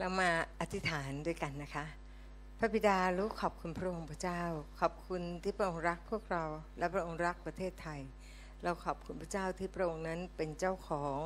[0.00, 0.30] เรามา
[0.60, 1.84] อธิษฐานด้วยกันนะคะ
[2.58, 4.42] พระบิดาลูกขอบคุณพระองค์พระเจ้า
[4.80, 6.44] ขอบคุณที่พระองค์รักพวกเรา
[6.78, 8.00] และพระองค์รักประเทศไทย
[8.62, 11.18] เราขอบคุณพระเจ้าที่พระองค์นั้นเป็นเจ้าของ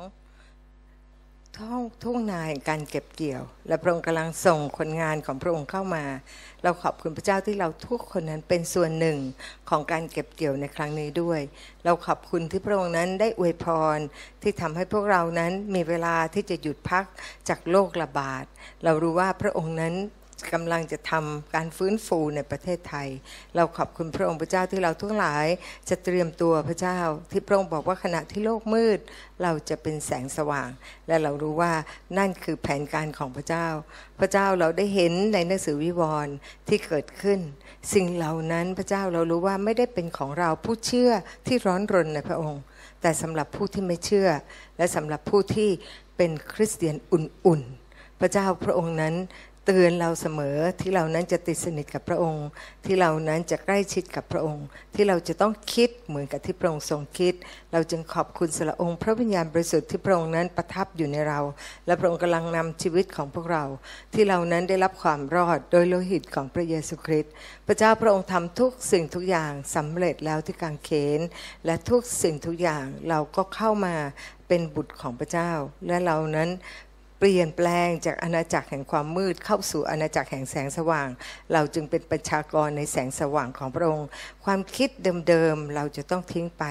[1.59, 6.05] ท้องทุ่งนาแห่งการเก็บเกี่ยว และพระองค์กำลังส่งคนงานของพระองค์เข้ามา
[6.63, 9.17] เราขอบคุณพระเจ้าที่เราทุกคนนั้นเป็นส่วนหนึ่ง
[9.69, 11.39] ของการเก็บเกี่ยวในครั้งนี้ด้วย
[11.85, 13.99] เราขอบคุณที่พระองค์นั้นได้อวยพร
[14.41, 17.05] ที่ทำให้พวกเรานั้นมีเวลาที่จะหยุดพัก
[17.49, 18.45] จากโรคระบาด
[18.83, 19.93] เรารู้ว่าพระองค์นั้น
[20.53, 23.09] กำลังจะทำการฟื้นฟูในประเทศไทย
[23.55, 25.47] เราขอบคุณพระองค์พระเจ้าที่เราทุกหลาย
[25.89, 26.99] จะเตรียมตัวพระเจ้า
[27.31, 28.99] ที่พระองค์บอกว่าขณะที่โลกมืด
[29.43, 30.69] เราจะเป็นแสงสว่าง
[31.07, 31.73] และเรารู้ว่า
[32.17, 33.67] นั่นคือแผนการของพระเจ้า
[34.19, 36.33] พระเจ้าเราได้เห็นในหนังสือวิวรณ์
[36.67, 37.39] ที่เกิดขึ้น
[37.93, 41.11] สิ่งเหล่านั้นพระเจ้าเรารู้ว่าไม่ได้เป็นของเราผู้เชื่อ
[41.47, 42.61] ที่ร้อนรนในพระองค์
[43.01, 44.29] แต่สำหรับผู้ที่ไม่เชื่อ
[44.77, 45.69] และสำหรับผู้ที่
[46.17, 49.15] เป็นคริสเตียนอุ่นๆพระเจ้าพระองค์นั้น
[49.65, 52.47] เตือนเราเสมอที่เรานั้นจะติดสนิทกับพระองค์
[52.85, 54.65] ที่เรานั้นจะใกล้ชิดกับพระองค์
[54.95, 57.33] ที่เราจะต้องคิดเหมือนกับที่พระองค์ทรงคิด
[57.71, 61.39] เราจึงขอบคุณสละองค์ พระวิญญาณบริสุทธิ์ที่พระองค์นั้นประทับอยู่ในเรา
[61.85, 63.63] และพระองค์กำลังนำชีวิตของพวกเรา
[64.13, 67.33] ที่เรานั้นได้รับความรอดโดยโลหิตของพระเยซูคริสต์
[67.67, 71.21] พระเจ้าพระองค์ทำทุกสิ่งทุกอย่างสำเร็จแล้วที่กางเขน
[71.65, 73.95] และทุกสิ่งทุกอย่างเราก็เข้ามา
[74.47, 75.51] เป็นบุตรของพระเจ้า
[75.87, 76.49] และเรานั้น
[77.25, 81.07] เปลี่ยนแปลงจากอาณาจักรแห่งความมืดเข้าสู่อาณาจักรแห่งแสงสว่าง
[81.53, 84.07] เราจึงเป็นประชากรในแสงสว่างของพระองค์
[84.45, 84.89] ความคิด
[85.27, 86.63] เดิมๆเราจะต้องทิ้งไป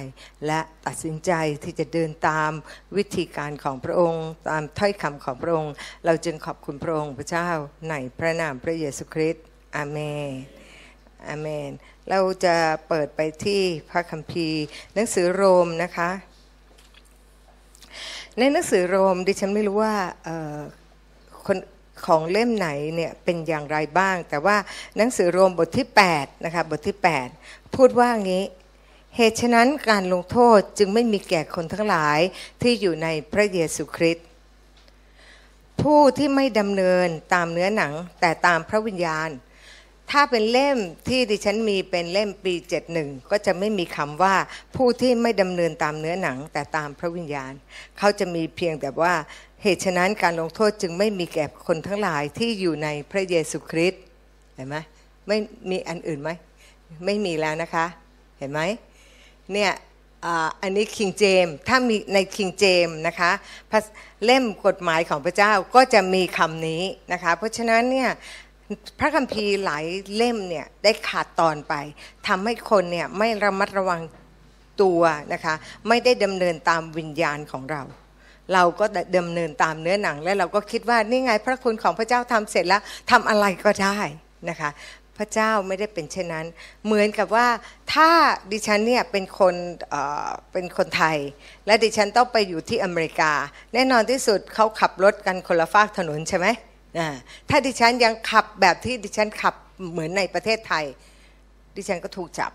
[0.47, 1.33] และตัดสินใจ
[1.65, 2.53] ที่จะเดินตาม
[2.97, 5.73] วิธีการของพระองค์ ตามถ้อยคำของพระองค์
[6.05, 7.49] เราจึงขอบคุณพระองค์พระเจ้า
[7.91, 9.45] ในพระนามพระเยซูคริสต์
[9.77, 10.31] อาเมน
[11.29, 11.71] อาเมน
[12.11, 12.57] เราจะ
[12.89, 14.63] เปิดไปที่พระคัมภีร์
[14.95, 16.11] หนังสือโรมนะคะ
[18.39, 19.97] ในหนังสือโรมดิฉันไม่รู้ว่า
[21.47, 21.59] คน
[22.07, 24.57] ของเล่มไหนเนี่ยเป็นอย่างไรบ้าง แต่ว่า
[24.97, 26.97] หนังสือโรมบทที่8นะคะบทที่
[27.35, 28.45] 8 พูดว่างี้
[29.17, 32.19] เหตุฉะนั้นการลงโทษจึงไม่มีแก่คนทั้งหลาย
[32.63, 34.27] ที่อยู่ในพระเยซูคริสต์
[35.81, 39.29] ผู้ที่ไม่ดำเนินตามเนื้อหนังแต่ตามพระวิญญาณ
[40.13, 40.79] ถ้าเป็นเล่ม
[41.09, 42.55] ที่ดิฉันมีเป็นเล่มปี
[42.93, 44.35] 71 ก็จะไม่มีคำว่า
[44.77, 47.53] ผู้ที่ไม่ดำเนินตามเนื้อหนังแต่ตามพระวิญญาณ
[47.99, 49.15] เขาจะมีเพียงแต่ว่า
[49.63, 54.03] เหตุฉะนั้นการลงโทษจึงไม่มีแก่คนทั้งหลายที่อยู่ในพระเยซูคริสต์
[54.55, 54.77] เห็นไหม
[55.27, 55.39] ไม่
[55.71, 56.31] มีอันอื่นไหม
[57.05, 57.87] ไม่มีแล้วนะคะ
[58.39, 58.61] เห็นไหม
[59.53, 59.73] เนี่ย
[60.63, 63.31] อันนี้คิงเจมถ้ามีในคิงเจมนะคะ
[64.25, 68.11] เล่มกฎหมายของพระเจ้าก็จะมีคำนี้นะคะ เพราะฉะนั้นเนี่ย
[68.99, 69.85] พระคัมภีร์หลาย
[70.17, 71.75] เล่มเนี่ยได้ขาดตอนไป
[72.29, 74.01] ทำให้คนเนี่ยไม่ระมัดระวัง
[74.83, 75.01] ตัว
[75.33, 75.55] นะคะ
[75.89, 77.83] ไม่ได้ดำเนินตามวิญญาณของเรา
[78.53, 78.85] เราก็
[79.19, 83.99] ดำเนินตามเนื้อหนัง และเราก็คิดว่านี่ไงพระคุณของพระเจ้าทำเสร็จแล้วทำอะไรก็ได้
[84.51, 84.71] นะคะ
[85.19, 86.47] พระเจ้าไม่ได้เป็นเช่นนั้น
[86.85, 87.49] เหมือนกับว่า
[87.95, 88.11] ถ้า
[88.53, 89.55] ดิฉันเนี่ยเป็นคน
[89.91, 91.19] เเป็นคนไทย
[91.67, 93.33] และดิฉันต้องไปอยู่ที่อเมริกา
[93.75, 96.47] แน่นอนที่สุดเขาขับรถกันคนละฟากถนนใช่ไหม
[97.49, 99.55] ถ้าดิฉันยังขับแบบที่ดิฉันขับ
[99.93, 100.85] เหมือนในประเทศไทย
[101.77, 102.53] ดิฉันก็ถูกจับ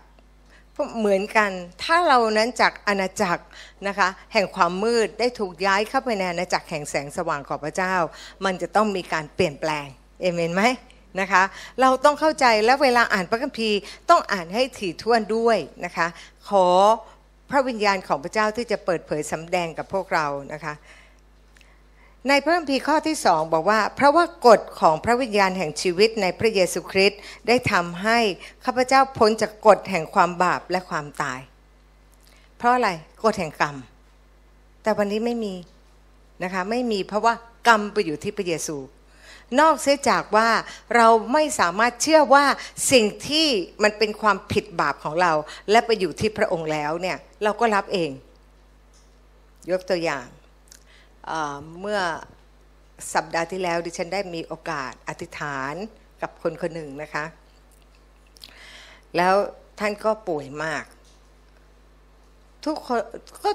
[0.98, 1.50] เหมือนกัน
[1.82, 3.44] ถ้าเรานั้นจากอาณาจักร
[3.88, 7.94] นะคะแห่งความมืดได้ถูกย้ายเข้าไปในอาณาจักรแห่งแสงสว่างของพระเจ้า
[8.44, 9.86] มันจะต้องมีการเปลี่ยนแปลง
[10.20, 10.62] เอเมนไหม
[11.20, 11.42] นะคะ
[11.80, 13.78] เราต้องเข้าใจและเวลาอ่านพระคัมภีร์
[14.10, 16.06] ต้องอ่านให้ถี่ถ้วนด้วยนะคะ
[16.48, 16.66] ขอ
[17.50, 20.74] พระวิญญาณของพระเจ้าที่จะเปิดเผยสำแดงกับพวกเรานะคะ
[22.26, 28.18] ในพระคัมภีร์ข้อที่สองบอกว่า เพราะว่ากฎของพระวิญญาณแห่งชีวิตในพระเยซูคริสต์ได้ทำให้
[28.64, 31.40] ข้าพเจ้าพ้นจากกฎแห่งความบาปและความตาย
[32.56, 32.90] เพราะอะไร
[33.24, 33.76] กฎแห่งกรรม
[34.82, 35.54] แต่วันนี้ไม่มี
[36.42, 37.34] นะคะไม่มีเพราะว่า
[37.68, 38.76] กรรมไปอยู่ที่พระเยซู
[39.60, 40.48] นอกเสียจากว่า
[40.96, 42.44] เราไม่สามารถเชื่อว่า
[42.92, 43.46] สิ่งที่
[43.82, 45.32] มันเป็นความผิดบาปของเรา
[45.70, 48.10] และไปอยู่ที่พระองค์แล้วเนี่ยเราก็รับเอง
[49.70, 50.26] ยกตัวอย่าง
[51.80, 52.00] เมื่อ
[53.14, 55.74] สัปดาห์ที่แล้วดิฉันได้มีโอกาสอธิษฐาน
[56.22, 57.24] กับคนคนหนึ่งนะคะ
[59.16, 59.34] แล้ว
[59.78, 60.84] ท่านก็ป่วยมาก
[62.64, 63.00] ทุกคน
[63.44, 63.50] ก็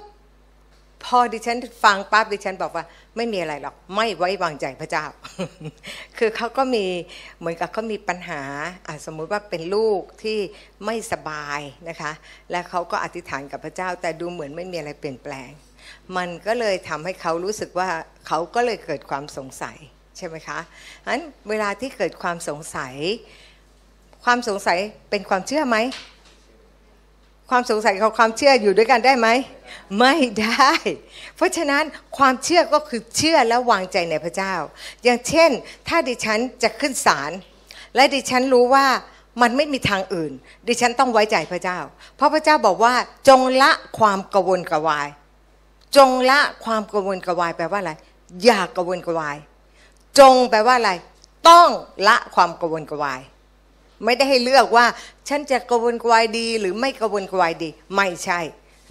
[1.05, 2.85] พอดิฉันฟังปั๊บดิฉันบอกว่า
[3.15, 5.05] ไม่มีอะไรหรอก ไม่ไว้วางใจพระเจ้า
[6.17, 6.85] คือเขาก็มี
[7.39, 8.41] เหมือนกับเขามีปัญหา
[9.05, 10.39] สมมุติว่าเป็นลูกที่
[10.85, 11.59] ไม่สบาย
[11.89, 12.11] นะคะ
[12.51, 15.49] และเขาก็อธิษฐานกับพระเจ้า แต่ดูเหมือนไม่มีอะไรเปลี่ยนแปลง
[16.17, 17.89] มันก็เลยทำให้เขารู้สึกว่า
[18.27, 19.77] เขาก็เลยเกิดความสงสัย
[20.17, 20.59] ใช่ไหมคะ
[21.05, 22.93] อันเวลาที่เกิดความสงสัย
[24.23, 24.77] ความสงสัย
[25.09, 25.77] เป็นความเชื่อไหม
[27.49, 29.27] ความสงสัยกับความเชื่ออยู่ด้วยกันได้ไหม
[29.99, 30.69] ไม่ได้
[31.35, 31.83] เพราะฉะนั้น
[32.17, 34.53] ความเชื่อก็คือเชื่อและวางใจในพระเจ้า
[35.03, 35.49] อย่างเช่น
[35.87, 37.31] ถ้าดิฉันจะขึ้นศาล
[37.95, 38.87] และดิฉันรู้ว่า
[39.41, 40.31] มันไม่มีทางอื่น
[40.67, 41.79] ดิฉันต้องไว้ใจพระเจ้า
[42.15, 42.93] เพราะพระเจ้าบอกว่า
[43.27, 45.07] จงละความกวนกวาย
[45.97, 47.93] จงละความกวนกวายแปลว่าอะไร
[48.43, 49.37] อย่ากกวนกวาย
[50.19, 50.91] จงแปลว่าอะไร
[51.49, 51.69] ต้อง
[52.07, 53.21] ละความกวนกวาย
[54.03, 54.85] ไม่ได้ให้เลือกว่า
[55.27, 58.39] ฉันจะกระวนกระวายดี หรือไม่กระวนกระวายดี ไม่ใช่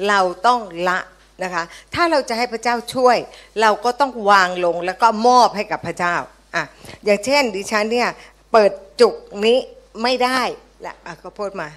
[0.08, 0.98] เราต้องละ
[1.42, 1.62] นะคะ
[1.94, 3.16] ถ้าเราจะให้พระเจ้าช่วย
[3.60, 6.16] เราก็ต้องวางลงแล้วก็มอบให้กับพระเจ้า
[6.54, 6.64] อะ
[7.04, 8.08] อย่างเช่น ดิฉันเนี่ย
[8.52, 8.70] เปิด
[9.00, 9.14] จุก
[9.46, 9.58] นี้
[10.02, 10.40] ไม่ได้
[10.82, 11.68] และะก็พูดมา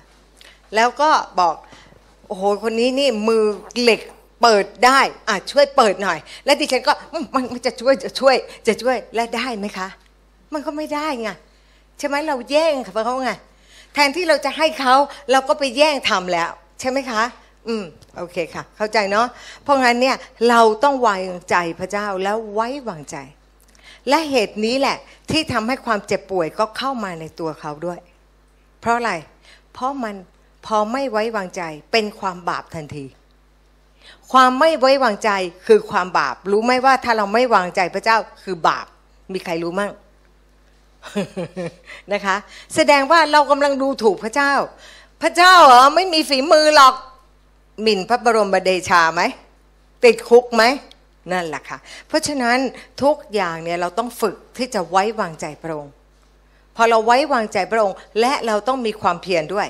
[0.75, 1.55] แล้วก็บอก
[2.27, 3.43] โอ้โหคนนี้นี่มือ
[3.81, 4.01] เหล็ก
[4.45, 4.99] เปิดได้
[5.29, 6.93] อะช่วยเปิดหน่อย แล้วดิฉันก็
[7.33, 8.35] มันมันจะช่วยจะช่วย
[8.67, 9.87] จะช่วยและได้ไหมคะ
[10.53, 11.29] มันก็ไม่ได้ไง
[11.97, 13.31] ใช่ไหมเราแย่งเขาไง
[13.93, 14.95] แทนที่เราจะให้เขา
[15.31, 16.49] เราก็ไปแย่งทำแล้ว
[16.79, 17.21] ใช่ไหมคะ
[17.67, 17.83] อืม
[18.17, 19.27] โอเคค่ะ เข้าใจเนาะ
[19.63, 20.15] เพราะงั้นเนี่ย
[20.49, 23.17] เราต้องวางใจพระเจ้าแล้วไว้วางใจ
[24.09, 24.97] และเหตุนี้แหละ
[25.31, 27.99] ที่ทำให้ความเจ็บป่วยก็เข้ามาในตัวเขาด้วย
[28.81, 29.13] เพราะอะไร
[29.73, 30.15] เพราะมัน
[30.65, 31.61] พอไม่ไว้วางใจ
[31.91, 33.05] เป็นความบาปทันที
[34.31, 35.29] ความไม่ไว้วางใจ
[35.67, 38.85] คือความบาป รู้ไหมว่าถ้าเราไม่วางใจพระเจ้าคือบาป
[39.33, 39.91] มีใครรู้มั่ง
[42.13, 42.35] นะคะ
[42.75, 44.53] แสดงว่าเรากำลังดูถูกพระเจ้า
[45.21, 46.95] พระเจ้าเหรอไม่มีฝีมือหรอก
[47.81, 49.21] หมิ่นพระบรมเดชาไหม
[50.03, 50.63] ติดคุกไหม
[51.31, 52.57] นั่นแหละค่ะ เพราะฉะนั้น
[53.03, 55.93] ทุกอย่างเนี่ยเราต้องฝึกที่จะไว้วางใจพระองค์
[56.75, 59.67] พอเราไว้วางใจพระองค์ และเราต้องมีความเพียรด้วย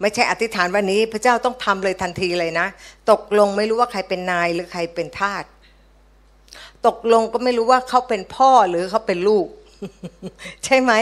[0.00, 2.66] ไม่ใช่อธิษฐานวันนี้ พระเจ้าต้องทำเลยทันทีเลยนะ
[3.10, 5.44] ตกลงไม่รู้ว่าใครเป็นนายหรือใครเป็นทาส
[6.86, 9.46] ตกลงก็ไม่รู้ว่าเขาเป็นพ่อหรือเขาเป็นลูก
[10.64, 10.92] ใช่ไหม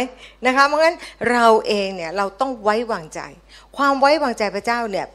[0.47, 0.97] นะคะเพราะงั้น
[1.33, 3.21] เราเองเนี่ยเราต้องไว้วางใจ
[3.77, 5.07] ความไว้วางใจพระเจ้าเนี่ย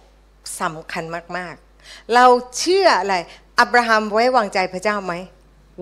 [0.62, 1.04] สำคัญ
[1.38, 2.26] มากๆ เรา
[2.58, 3.16] เชื่ออะไร
[3.60, 5.14] อับราฮัมไว้วางใจพระเจ้าไหม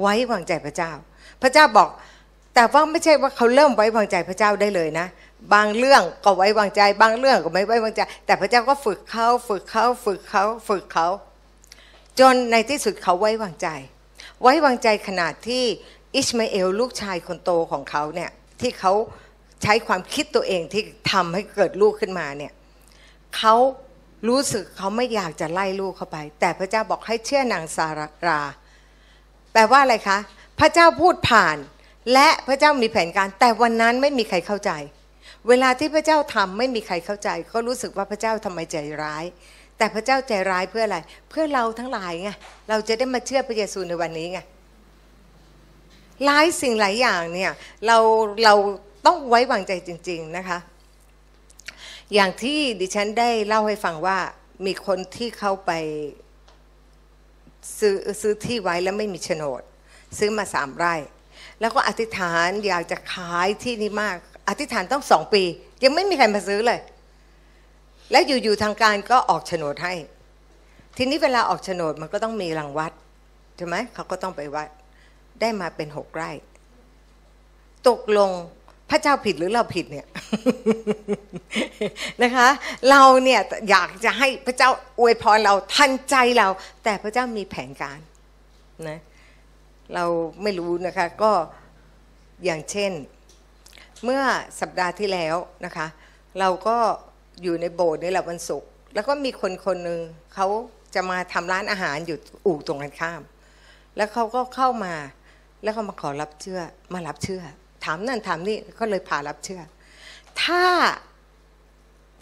[0.02, 0.92] ไว้วางใจพระเจ้า
[1.42, 1.90] พระเจ้าบอก
[2.56, 5.08] แต่ว่าไม่ใช่ว่าเขาเริ่มไว้วางใจพระเจ้าได้เลยนะ
[5.54, 11.08] บางเรื่องก็ไว้วางใจ บางเรื่องก็ไม่ไว้วางใจ แต่พระเจ้าก็ฝึกเขาฝึกเขาฝึกเขาฝึกเขา
[12.20, 13.68] จนในที่สุดเขาไว้วางใจ
[14.42, 15.64] ไว้วางใจขนาดที่
[16.16, 18.32] อิชมาเอลลูกชายคนโตของเขาเนี่ย
[18.62, 18.94] ที่เขา
[19.64, 22.54] ใช้ความคิดตัวเองที่ทำให้เกิดลูกขึ้นมาเนี่ย
[23.38, 23.56] เขา
[24.28, 27.88] รู้สึกเขาไม่อยากจะไล่ลูกเข้าไป แต่พระเจ้าบอกให้เชื่อนางซา
[28.28, 28.42] รา
[29.54, 30.18] แปลว่าอะไรคะ
[30.60, 31.58] พระเจ้าพูดผ่าน
[32.14, 34.72] และพระเจ้ามีแผนการ แต่วันนั้นไม่มีใครเข้าใจ
[35.48, 39.26] เวลาที่พระเจ้าทำไม่มีใครเข้าใจ ก็รู้สึกว่าพระเจ้าทำไมใจร้าย
[39.78, 40.98] แต่พระเจ้าใจร้ายเพื่ออะไร
[41.30, 42.30] เพื่อเราทั้งหลายไง
[42.70, 44.40] เราจะได้มาเชื่อพระเยซูในวันนี้ไง
[46.26, 47.52] หลายสิ่งหลายอย่างเนี่ย
[47.88, 47.98] เรา
[48.44, 48.54] เรา
[49.06, 50.60] ต้องไว้วางใจจริง ๆนะคะ
[52.14, 54.18] อย่างที่ดิฉันได้เล่าให้ฟังว่า
[54.66, 55.72] มีคนที่เขาไป
[57.80, 59.62] ซื้อซื้อที่ไว้แล้วไม่มีโฉนด
[60.18, 60.96] ซื้อมาสามไร่
[61.60, 64.18] แล้วก็อธิษฐานอยากจะขายที่นี้มาก
[64.50, 65.44] อธิษฐานต้องสองปี
[65.84, 66.80] ยังไม่มีใครมาซื้อเลย
[68.12, 69.94] แล้วอยู่ๆทางการก็ออกโฉนดให้
[70.98, 72.92] ทีนี้เวลาออกโฉนดมันก็ต้องมีรังวัด
[73.58, 74.70] ใช่ไหมเขาก็ต้องไปวัด
[75.42, 76.32] ได้มาเป็นหกไร่
[77.88, 78.32] ตกลง
[78.90, 80.08] พระเจ้าผิดหรือเราผิดเนี่ย
[82.24, 82.48] นะคะ
[82.90, 84.70] เราเนี่ยอยากจะให้พระเจ้า
[85.00, 86.48] อวยพรเราทันใจเรา
[86.84, 88.00] แต่พระเจ้ามีแผนการ
[88.90, 89.00] นะ
[89.96, 90.06] เรา
[90.42, 91.32] ไม่รู้นะคะก็
[92.46, 92.92] อย่างเช่น
[94.04, 94.22] เมื่อ
[94.62, 95.88] สัปดาห์ที่แล้วนะคะ
[96.40, 96.78] เราก็
[97.44, 100.00] อยู่ในโบสถ์นี่แหละวันศุกร์แล้วก็มีคนคนหนึ่ง
[100.34, 100.48] เขา
[100.96, 103.22] จะมาทำร้านอาหารอยู่อู่ตรงกันข้าม
[103.98, 104.94] แล้วเขาก็เข้ามา
[105.64, 106.60] แล้วเขามาขอรับเชื่อ
[106.94, 107.42] มารับเชื่อ
[107.84, 109.62] ถามนั่นถามนี่ก็เลยพารับเชื่อ
[110.42, 110.64] ถ้า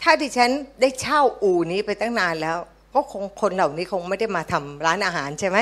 [0.02, 2.58] ถ้าดิฉันได้เช่าอู่นี้ไปตั้งนานแล้ว
[2.94, 5.58] ก็คงคนเหล่านี้คงไม่ได้มาทำร้านอาหารใช่ไหม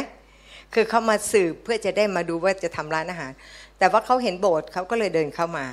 [0.75, 3.33] คือเขามาสืบเพื่อจะได้มาดูว่าจะทำร้านอาหาร
[3.79, 5.67] แต่ว่าเขาเห็นโบสถ์เขาก็เลยเดินเข้ามา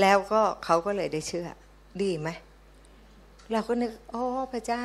[0.00, 1.46] แล้วก็เขาก็เลยได้เชื่อ
[2.02, 2.28] ดีไหม
[3.52, 4.22] เราก็นึกโอ้
[4.52, 4.84] พระเจ้า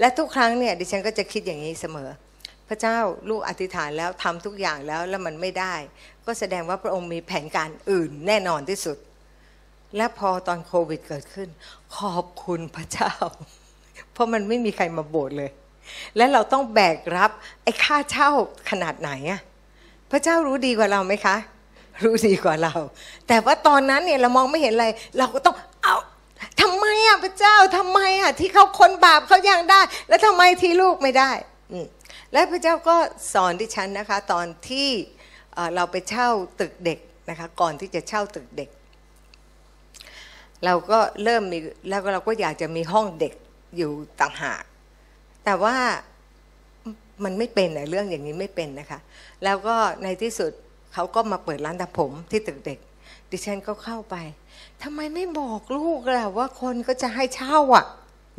[0.00, 2.08] และทุกครั้งเนี่ยดิฉันก็จะคิดอย่างนี้เสมอ
[2.68, 5.74] พระเจ้าลูกอธิษฐานแล้วทำทุกอย่างแล้วแล้วมันไม่ได้
[6.26, 8.96] ก็แสดงว่าพระองค์มีแผนการอื่นแน่นอนที่สุด
[9.96, 11.48] และพอตอนโควิดเกิดขึ้น
[11.96, 13.12] ขอบคุณพระเจ้า
[14.12, 15.50] เพราะมันไม่มีใครมาโบสถ์เลย
[16.16, 17.30] และเราต้องแบกรับ
[17.62, 18.30] ไอ้ค่าเช่า
[18.70, 19.40] ขนาดไหนอะ
[20.10, 21.36] พระเจ้ารู้ดีกว่าเราไหมคะ
[22.04, 22.74] รู้ดีกว่าเรา
[23.28, 24.86] แต่ว่าตอนนั้นเนี่ยเรามองไม่เห็นอะไร
[25.18, 25.96] เราก็ต้องเอา
[26.62, 31.30] ทำไมอะพระเจ้าทำไมอะที่เขาคนบาปเขายังได้ แล้วทำไมที่ลูกไม่ได้
[31.72, 31.78] อื
[32.32, 32.96] และพระเจ้าก็
[33.32, 34.88] สอนดิฉันนะคะ ตอนที่
[35.74, 36.28] เราไปเช่า
[36.60, 36.98] ตึกเด็ก
[37.30, 38.68] นะคะ ก่อนที่จะเช่าตึกเด็ก
[40.64, 43.32] เราก็เริ่มมีแล้วเราก็อยากจะมีห้องเด็ก
[43.76, 43.90] อยู่
[44.20, 44.62] ต่างหาก
[45.44, 45.76] แต่ว่า
[47.24, 48.98] มันไม่เป็นอะเรื่องอย่างนี้ไม่เป็นนะคะ
[49.44, 50.52] แล้วก็ในที่สุด
[50.94, 52.78] เขาก็มาเปิดร้านตัดผมที่ตึกเด็ก
[53.30, 54.16] ดิฉันก็เข้าไป
[54.82, 57.86] ทำไมไม่บอกลูกล่ะว่าคนก็จะให้เช่าอะ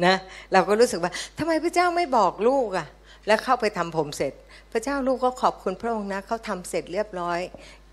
[0.06, 0.16] นะ
[0.52, 2.88] เราก็รู้สึกว่าทำไมพระเจ้าไม่บอกลูกอะ
[3.28, 4.34] แล้วเข้าไปทำผมเสร็จ
[4.72, 7.40] พระเจ้าลูกก็ขอบคุณพระองค์นะเขาทำเสร็จเรียบร้อย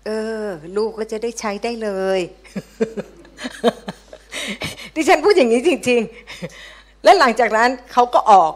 [0.05, 0.09] เอ
[0.43, 0.45] อ
[0.77, 2.19] ลูกก็จะได้ใช้ได้เลย
[4.95, 6.01] ดิฉันพูดอย่างนี้จริง
[6.43, 8.53] ๆ และหลังจากนั้นเขาก็ออก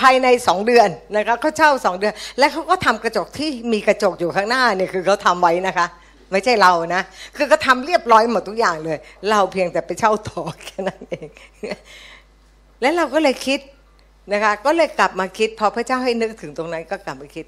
[0.00, 5.86] ภายในสองเดือนนะคะเขาเช่าสองเดือน และเขาก็ทำกระจกที่มีกระจกอยู่ข้างหน้าเนี่ยคือเขาทำไว้นะคะ
[6.32, 7.02] ไม่ใช่เรานะ
[7.36, 8.98] คือก็ทำเรียบร้อยหมดทุกอย่างเลย
[9.30, 11.28] เราเพียงแต่ไปเช่าต่อแค่นั้นเอง
[12.80, 13.60] และเราก็เลยคิด
[14.32, 17.46] นะคะ ก็เลยกลับมาคิด พอพระเจ้าให้นึกถึงตรงนั้นก็กลับมาคิด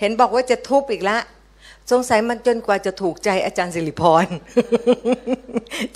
[0.00, 1.22] เห็นบอกว่าจะทุบอีกแล้ว
[1.90, 4.26] สงสัยมันจนกว่าจะถูกใจอาจารย์สิริพร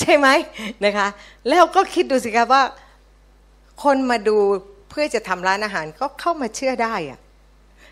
[0.01, 0.29] ใช่ไหม
[0.85, 1.09] นะคะ
[1.49, 2.63] แล้วก็คิดดูสิครับว่า
[3.85, 4.37] คนมาดู
[4.91, 7.21] เพื่อจะทำร้านอาหารก็เข้ามาเชื่อได้อะ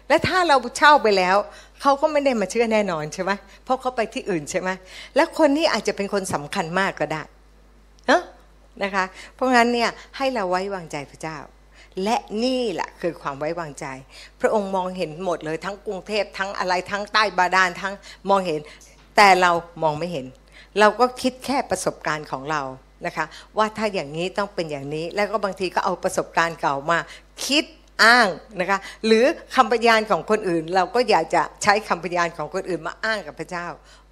[0.09, 1.37] และถ้าเราเช่าไปแล้ว
[1.83, 3.33] เขาก็ไม่ได้มาเชื่อแน่นอนใช่ไหม
[3.64, 4.71] เพราะเขาไปที่อื่นใช่ไหม
[5.17, 7.23] แล้วคนนี้อาจจะเป็นคนสำคัญมากก็ได้
[8.09, 8.23] เนาะ
[8.83, 11.38] นะคะ เพราะงั้นเนี่ยให้เราไว้วางใจพระเจ้า
[12.04, 13.87] และนี่แหละคือความไว้วางใจ
[14.40, 17.94] พระองค์มองเห็นหมดเลยทั้งกรุงเทพทั้งอะไรทั้งใต้บาดาลทั้ง
[18.28, 18.61] มองเห็น
[19.16, 19.50] แต่เรา
[19.82, 20.26] มองไม่เห็น
[20.80, 22.62] เราก็คิดแค่ประสบการณ์ของเรา
[23.06, 26.99] นะคะ ว่าถ้าอย่างนี้ต้องเป็นอย่างนี้ แล้วก็บางทีก็เอาประสบการณ์เก่ามา
[27.47, 27.64] คิด
[28.04, 28.28] อ้าง
[28.61, 33.66] นะคะหรือคำพยานของคนอื่น เราก็อยากจะใช้คำพยานของคนอื่นมาอ้างกับพระเจ้า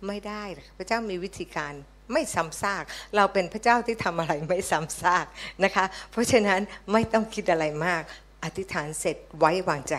[0.06, 0.42] ไม่ได้
[0.78, 1.74] พระเจ้ามีวิธีการ
[2.12, 2.84] ไม่ซ้ำซาก
[3.16, 5.26] เราเป็นพระเจ้าที่ทำอะไรไม่ซ้ำซาก
[5.64, 6.60] นะคะ เพราะฉะนั้น
[6.92, 8.02] ไม่ต้องคิดอะไรมาก
[8.44, 9.94] อธิษฐานเสร็จไว้วางใจ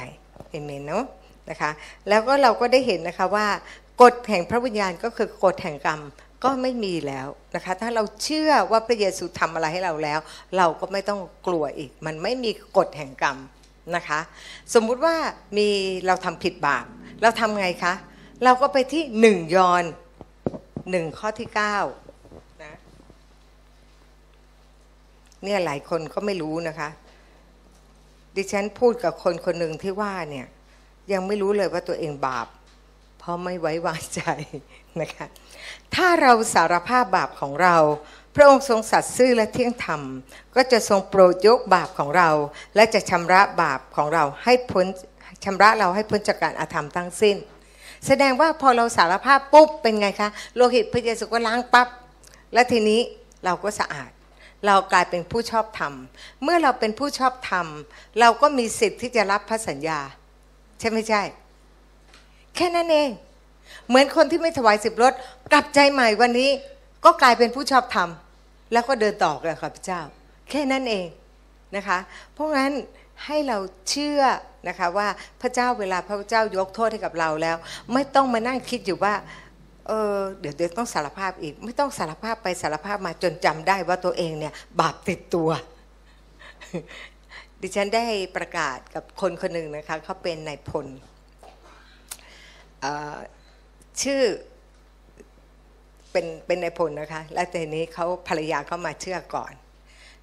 [0.49, 1.05] เอเมนเนาะ
[1.49, 1.71] นะคะ
[2.09, 3.47] แล้วก็เราก็ได้เห็นนะคะว่า
[4.01, 6.01] กฎแห่งพระวิญญาณก็คือกฎแห่งกรรม
[6.43, 10.19] ก็ไม่มีแล้วนะคะ ถ้าเราเชื่อว่าพระเยซูทำอะไรให้เราแล้ว
[10.57, 13.37] เราก็ไม่ต้องกลัวอีก มันไม่มีกฎแห่งกรรม
[13.95, 14.19] นะคะ
[14.73, 15.15] สมมุติว่า
[15.57, 15.69] มี
[16.07, 16.85] เราทำผิดบาป
[17.21, 17.93] เราทำไงคะ
[18.43, 19.83] เราก็ไปที่หนึ่งยอน
[20.91, 21.77] หนึ่งข้อที่เก้า
[22.63, 22.73] นะ
[25.43, 26.89] เนี่ยหลายคนก็ไม่รู้นะคะ
[28.35, 30.47] ดิฉันพูดกับคนคนหนึ่งที่ว่าเนี่ย
[31.11, 32.47] ยังไม่รู้เลยว่าตัวเองบาป
[33.19, 34.21] เพราะไม่ไว้วางใจ
[35.01, 35.27] นะคะ
[35.95, 37.77] ถ้าเราสารภาพบาปของเรา
[38.35, 40.01] พระองค์ทรงสัตย์ซื่อและเที่ยงธรรม
[40.55, 42.29] ก็จะทรงโปรดยกบาปของเรา
[42.75, 44.85] และจะชำระบาปของเราให้พ้น
[45.43, 47.35] ชำระเราให้พ้นจากการอาธรรมทั้งสิ้น
[48.05, 51.87] แสดงว่าพอเราสารภาพปุ๊บเป็นไงคะโลหิตพระเยซูก็ล้างปับ๊บ
[52.53, 53.01] และทีนี้
[53.45, 54.09] เราก็สะอาด
[54.65, 55.93] เรากลายเป็นผู้ชอบธรรม
[56.43, 57.67] เมื่อเราเป็นผู้ชอบธรรม
[58.19, 59.99] เราก็มีสิทธิ์ที่จะรับพระสัญญา
[60.79, 61.21] ใช่ไม่ใช่
[62.55, 63.09] แค่นั้นเอง
[63.87, 65.13] เหมือนคนที่ไม่ถวายสิบรถ
[65.51, 66.49] กลับใจใหม่วันนี้
[67.05, 68.09] ก็กลายเป็นผู้ชอบธรรม
[68.71, 70.01] แล้วก็เดินต่อกับข้าพเจ้า
[70.49, 71.07] แค่นั้นเอง
[71.75, 71.97] นะคะ
[72.33, 72.71] เพราะงั้น
[73.25, 73.57] ให้เรา
[73.89, 74.21] เชื่อ
[74.67, 75.07] นะคะว่า
[75.41, 77.57] พระเจ้าเวลาพระเจ้ายกโทษให้กับเราแล้ว
[77.93, 79.13] ไม่ต้องมานั่งคิดอยู่ว่า
[79.87, 85.49] เออเดี๋ยวเดี๋ยวต้องสารภาพอีก ไม่ต้องสารภาพไปสารภาพมาจนจำได้ว่าตัวเองเนี่ยบาปติดตัว
[87.61, 88.05] ดิฉันได้
[88.37, 90.87] ประกาศกับคนคนหนึ่งนะคะเขาเป็นนายพล
[94.01, 94.23] ชื่อ
[96.11, 99.53] เป็นเป็นนายพลนะคะ และทีนี้เขาภรรยาเขามาเชื่อก่อน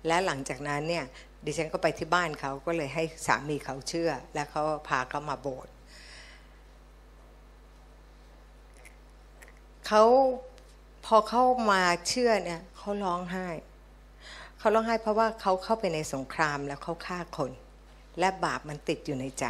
[0.06, 1.04] และหลังจากนั้นเนี่ย
[1.44, 5.72] ดิฉันก็ไปที่บ้านเขาก็เลยให้สามีเขาเชื่อ แล้วเขาพาเขามาโบสถ์
[9.86, 10.04] เขา
[11.06, 13.48] พอเข้ามาเชื่อเนี่ยเขาร้องไห้
[14.58, 17.50] เขาร้องไห้เพราะว่าเขาเข้าไปในสงครามแล้วเขาฆ่าคน
[18.18, 19.46] และบาปมันติดอยู่ในใจ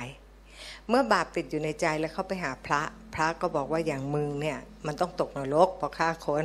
[0.89, 2.83] เมื่อบาปติดอยู่ในใจแล้วเขาไปหาพระ
[3.15, 6.45] พระก็บอกว่าอย่างมึงเนี่ยมันต้องตกนรกเพราะฆ่าคน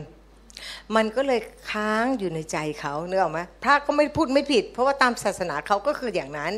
[0.96, 1.40] มันก็เลย
[1.72, 6.54] ค้างอยู่ในใจเขาเนื้อออกไหมพระก็ไม่พูดไม่ผิด เพราะว่าตามศาสนาเขาก็คืออย่างนั้น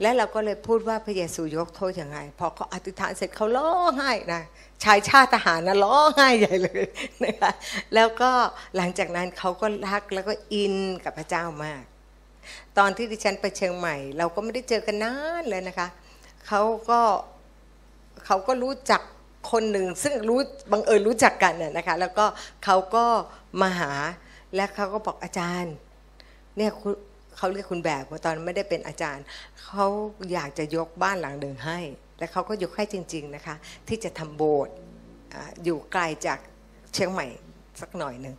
[0.00, 4.42] และเราก็เลยพูดว่าพระเยซูยกโทษยังไง พอเขาอธิษฐานเสร็จเขาร้องไห้นะ
[4.84, 6.84] ชายชาติทหารนะร้องไห้ใหญ่เลย
[7.24, 7.52] นะคะ
[7.94, 8.30] แล้วก็
[8.76, 11.82] หลังจากนั้นเขาก็รักแล้วก็อินกับพระเจ้ามาก
[12.78, 15.88] ตอนที่ดิฉันไปเชียงใหม่ เราก็ไม่ได้เจอกันนานเลยนะคะ
[16.46, 17.00] เขาก็
[18.26, 19.02] เขาก็รู้จัก
[19.50, 20.38] คนหนึ่งซึ่งรู้
[20.72, 22.26] บังเอิญรู้จักกันน่ยนะคะ แล้วก็
[22.64, 23.04] เขาก็
[23.60, 23.92] มาหา
[24.56, 25.74] และเขาก็บอกอาจารย์
[26.56, 26.70] เนี่ย
[27.36, 29.24] เขาเรียกคุณแบบตอนไม่ได้เป็นอาจารย์
[29.62, 29.86] เขา
[30.32, 31.78] อยากจะยกบ้านหลังหนึ่งให้
[32.18, 33.54] และเขาก็ยกให้จริง ๆนะคะ
[33.88, 34.74] ที่จะทำโบสถ์
[35.64, 36.38] อยู่ไกลจาก
[36.94, 37.26] เชียงใหม่
[37.80, 38.34] สักหน่อยหนึ่ง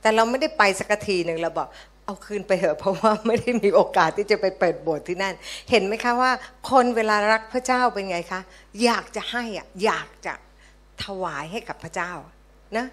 [0.00, 1.68] แต่เราไม่ได้ไปสักทีหนึ่งเราบอก
[2.04, 5.34] เอาคืนไปเถอะเพราะว่าไม่ได้มีโอกาสที่จะไปเปิดโบสถ์ที่นั่น
[5.70, 6.32] เห็นไหมคะว่า
[6.70, 8.40] คนเวลารักพระเจ้าเป็นไงคะ
[8.84, 10.34] อยากจะให้อะอยากจะ
[11.04, 12.12] ถวายให้กับพระเจ้า
[12.76, 12.86] นะ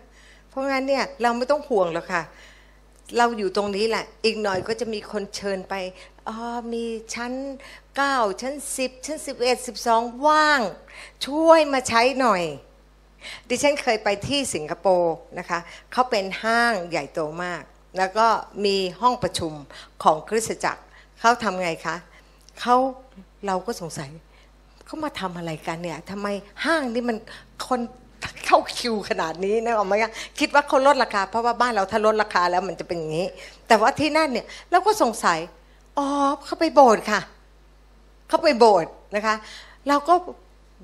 [0.49, 2.23] เพราะงั้นเนี่ยเราไม่ต้องห่วงหรอกค่ะ
[3.17, 5.73] เราอยู่ตรงนี้แหละ อีกหน่อยก็จะมีคนเชิญไป
[6.27, 6.37] อ๋อ
[6.73, 7.33] มีชั้น
[7.85, 10.61] 9 ชั้น 10 ชั้น 11 12 ว่าง
[11.25, 12.43] ช่วยมาใช้หน่อย
[13.49, 15.59] ดิฉันเคยไปที่สิงคโปร์นะคะ
[15.91, 17.63] เขาเป็นห้างใหญ่โตมาก
[17.97, 18.27] แล้วก็
[18.65, 19.53] มีห้องประชุม
[20.03, 20.83] ของคริสตจักร
[21.19, 21.95] เขาทำไงคะ
[22.59, 22.75] เขา
[23.47, 24.09] เราก็สงสัย
[24.85, 26.27] เขามาทำอะไรกันเนี่ยทำไม
[26.65, 27.17] ห้างนี่มัน
[27.67, 27.81] คน
[28.45, 33.27] เข้าคิวขนาดนี้นะออกมคะคิดว่าเขาลดราคา เพราะว่าบ้านเราถ้าลดราคาแล้วมันจะเป็นอย่างนี้
[33.67, 35.39] แต่ว่าที่นั่นเนี่ยเราก็สงสัย
[35.97, 36.07] อ๋อ
[36.45, 37.21] เขาไปโบสถ์ค่ะ
[38.27, 39.35] เขาไปโบสถ์นะคะ
[39.87, 40.13] เราก็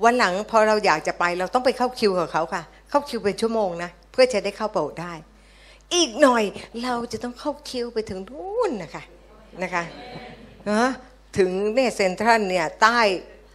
[0.04, 5.14] วันหลังพอเราอยากจะไป เราต้องไปเข้าคิวกับเขาค่ะ เข้าคิวเป็นชั่วโมงนะเพื่อจะได้เข้าโบสถ์ได้
[5.96, 6.44] อีกหน่อย
[6.84, 9.04] เราจะต้องเข้าคิวไปถึงนู่นนะคะ
[9.64, 9.84] นะคะ
[10.70, 10.90] นะ
[11.38, 13.00] ถึงเนี่ยเซ็นทรัลเนี่ยใต้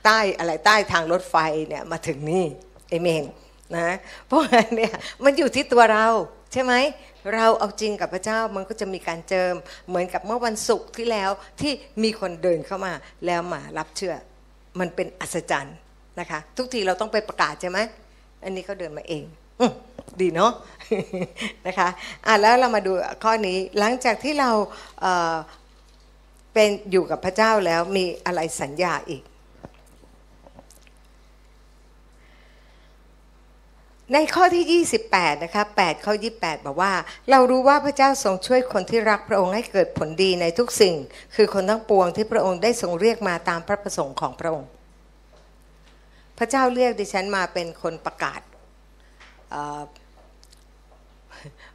[0.06, 1.36] ใต้อะไรใต้ทางรถไฟ
[1.68, 2.44] เนี่ยมาถึงนี่
[2.90, 3.24] เอเมน
[3.76, 3.96] นะ
[4.26, 4.94] เพราะงั้นเนี่ย
[5.24, 6.06] มันอยู่ที่ตัวเรา
[6.52, 6.74] ใช่ไหม
[7.34, 9.54] เราเอาจริงกับพระเจ้ามันก็จะมีการเจิม
[9.88, 11.72] เหมือนกับเมื่อวันศุกร์ที่แล้วที่
[12.02, 12.92] มีคนเดินเข้ามา
[13.26, 14.14] แล้วมารับเชื่อ
[14.80, 15.76] มันเป็นอัศจรรย์
[16.20, 17.78] นะคะ ทุกทีเราต้องไปประกาศใช่ไหม
[18.44, 19.24] อันนี้เขาเดินมาเอง
[19.60, 19.62] อ
[20.20, 20.52] ดีเนาะ
[21.66, 21.88] นะคะ
[22.26, 22.92] อะแล้วเรามาดู
[23.24, 24.50] ข้อนี้หลังจากที่เรา
[26.54, 29.22] เป็นอยู่กับพระเจ้าแล้วมีอะไรสัญญาอีก
[34.12, 36.92] ในข้อที่ 28 นะคะ 8 ข้อ 28 บอกว่า
[37.30, 40.94] เรารู้ว่าพระเจ้าทรงช่วยคนที่รักพระองค์ให้เกิดผลดีในทุกสิ่ง
[41.34, 44.68] คือคนทั้งปวงที่พระองค์ได้ทรงเรียกมาตามพระประสงค์ของพระองค์
[46.38, 48.40] พระเจ้าเรียกดิฉันมาเป็นคนประกาศ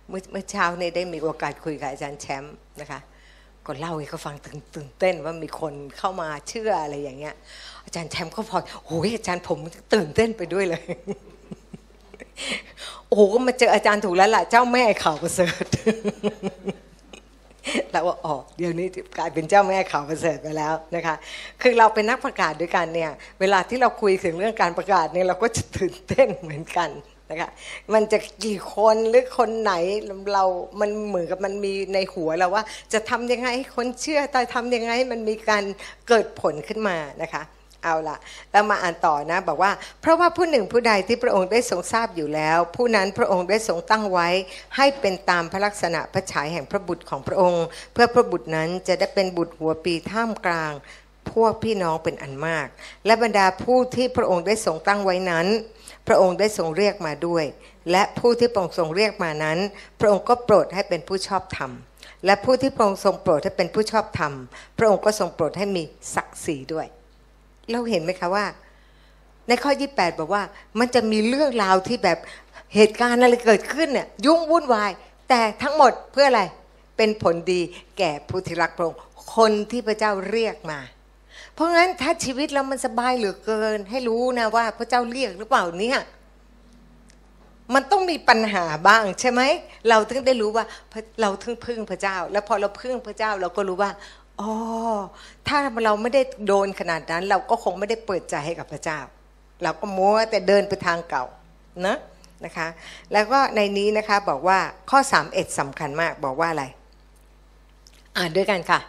[0.07, 2.99] เมื่อเมื่อเช้านี้ได้มีโอกาสคุยกับอาจารย์แชมป์นะคะ
[3.65, 7.35] ก็เล่าให้เขาฟังตื่นตื่นเต้นว่ามีคนเข้ามาเชื่ออะไรอย่างเงี้ย
[7.85, 9.59] อาจารย์แชมป์ก็พอโอ้ยอาจารย์ผม
[9.93, 10.83] ตื่นเต้นไปด้วยเลย
[13.07, 15.65] โอ้โหก็มาเจออาจารย์ถูกแล้วล่ะ เจ้าแม่ข่าวประเสริฐ
[17.91, 18.87] แล้วว่าอ๋อเดี๋ยวนี้
[19.17, 21.15] กลายเป็นเจ้าแม่ข่าวประเสริฐไปแล้วนะคะ
[21.61, 26.89] คือเราเป็นนักประกาศด้วยกันเนี่ย เวลาที่เราคุยถึงเรื่องการประกาศเนี่ยเราก็จะตื่นเต้นเหมือนกัน
[27.29, 27.49] นะคะ
[27.93, 29.73] มันจะกี่คนหรือคนไหน
[30.33, 30.43] เรา
[30.81, 35.63] มันเหมือนกับมันมีในหัวเราว่า จะทำยังไงให้คนเชื่อแต่ทำยังไงให้มันมีการ
[36.07, 37.43] เกิดผลขึ้นมานะคะ
[37.83, 38.17] เอาละ
[38.51, 44.27] แล้วมาอ่านต่อนะบอกว่า เพราะว่าผู้หนึ่งผู้ใดที่พระองค์ได้ทรงทราบอยู่แล้ว ผู้นั้นพระองค์ได้ทรงตั้งไว้
[44.77, 50.73] ให้เป็นตามพระลักษณะพระฉายแห่งพระบุตรของพระองค์ เพื่อพระบุตรนั้นจะได้เป็นบุตรหัวปีท่ามกลาง
[51.31, 52.67] พวกพี่น้องเป็นอันมาก
[53.05, 55.47] และบรรดาผู้ที่พระองค์ได้ทรงตั้งไว้นั้น
[56.07, 57.45] พระองค์ได้ทรงเรียกมาด้วย
[57.91, 59.59] และผู้ที่พระองค์ทรงเรียกมานั้น
[59.99, 61.71] พระองค์ก็โปรดให้เป็นผู้ชอบธรรม
[62.25, 64.33] และผู้ที่พระองค์ทรงโปรดให้เป็นผู้ชอบธรรม
[64.77, 65.83] พระองค์ก็ทรงโปรดให้มี
[66.15, 66.87] ศักดิ์ศรีด้วย
[67.71, 68.45] เราเห็นไหมคะว่า
[69.47, 70.43] ในข้อ 28 บอกว่า
[70.79, 72.17] มันจะมีเรื่องราวที่แบบ
[72.75, 74.91] เหตุการณ์อะไรเกิดขึ้นเนี่ยยุ่งวุ่นวาย
[75.29, 76.43] แต่ทั้งหมดเพื่ออะไร
[76.97, 77.61] เป็นผลดี
[77.97, 78.99] แก่ผู้ที่รักพระองค์
[79.35, 80.79] คนที่พระเจ้าเรียกมา
[81.53, 85.99] เพราะงั้นถ้าชีวิตเรามันสบายเหลือเกิน ให้รู้นะว่า พระเจ้าเรียกหรือเปล่าเนี่ย
[87.73, 89.41] มันต้องมีปัญหาบ้างใช่ไหม
[89.89, 90.65] เราถึงได้รู้ว่า
[91.21, 93.91] เราถึงพึ่งพระเจ้า แล้วพอเราพึ่งพระเจ้า เราก็รู้ว่า
[94.39, 94.51] อ๋อ
[95.47, 98.99] ถ้าเราไม่ได้โดนขนาดนั้น เราก็คงไม่ได้เปิดใจให้กับพระเจ้า
[99.63, 101.25] เราก็มัวแต่เดินไปทางเก่า
[101.85, 101.95] นะ
[102.45, 102.67] นะคะ
[103.13, 106.65] แล้วก็ในนี้นะคะบอกว่าข้อ3เอ็ดสำคัญมากบอกว่าอะไร
[108.17, 108.79] อ่านด้วยกันค่ะ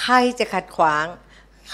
[0.00, 1.06] ใครจะขัดขวาง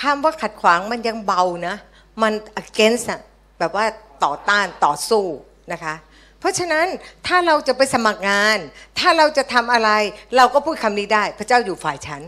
[0.01, 1.75] คำว่าขัดขวางมันยังเบานะ
[2.23, 2.33] มัน
[2.63, 3.21] against อะ
[3.59, 3.85] แบบว่า
[4.25, 5.25] ต่อต้านต่อสู้
[5.73, 5.95] นะคะ
[6.41, 6.87] เพราะฉะนั้น
[7.27, 8.59] ถ้าเราจะไปสมัครงาน
[8.99, 9.91] ถ้าเราจะทำอะไร
[10.37, 12.23] เราก็พูดคำนี้ได้ พระเจ้าอยู่ฝ่ายฉัน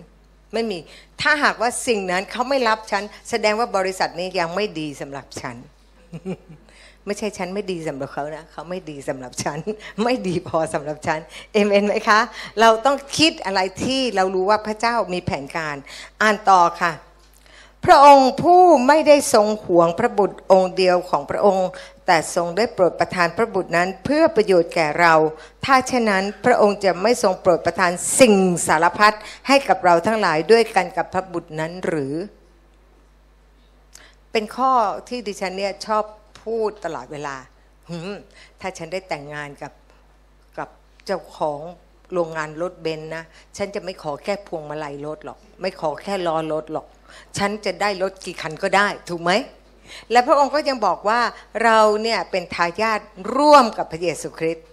[0.53, 0.79] ไม่มี
[1.23, 5.57] ถ้าหากว่าสิ่งนั้นเขาไม่รับฉัน แสดงว่าบริษัทนี้ยังไม่ดีสำหรับฉัน
[7.07, 9.59] ไม่ใช่ฉันไม่ดีสำหรับเขานะเขาไม่ดีสำหรับฉัน
[10.05, 11.19] ไม่ดีพอสำหรับฉัน
[11.53, 12.21] เอเมนไหมคะ
[12.61, 15.77] เราต้องคิดอะไรที่เรารู้ว่าพระเจ้ามีแผนการ
[16.23, 16.93] อ่านต่อค่ะ
[17.85, 21.69] พระองค์ผู้ไม่ได้ทรงหวงพระบุตรองค์เดียวของพระองค์
[22.07, 25.15] แต่ทรงได้โปรดประทานพระบุตรนั้นเพื่อประโยชน์แก่เรา
[25.65, 28.35] ถ้าเช่นนั้นพระองค์จะไม่ทรงโปรดประทานสิ่ง
[28.67, 29.15] สารพัด
[29.49, 32.15] ให้กับเราทั้งหลายด้วยกันกับพระบุตรนั้นหรือ
[34.33, 34.73] เป็นข้อ
[35.09, 36.05] ที่ดิฉันเนี่ยชอบ
[36.43, 37.37] พูดตลอดเวลา
[38.61, 39.73] ถ้าฉันได้แต่งงานกับ
[40.59, 40.69] กับ
[41.07, 41.61] เจ้าของ
[42.13, 43.25] โรงงานรถเบนซ์นะ
[43.57, 46.87] ฉันจะไม่ขอแค่พวงมาลัยรถหรอก ไม่ขอแค่ล้อรถหรอก
[47.39, 49.33] ฉันจะได้รถกี่คันก็ได้ ถูกไหม
[50.11, 51.21] และพระองค์ก็ยังบอกว่า
[51.65, 53.01] เราเนี่ยเป็นทายาท
[53.37, 54.67] ร่วมกับพระเยซูคริสต์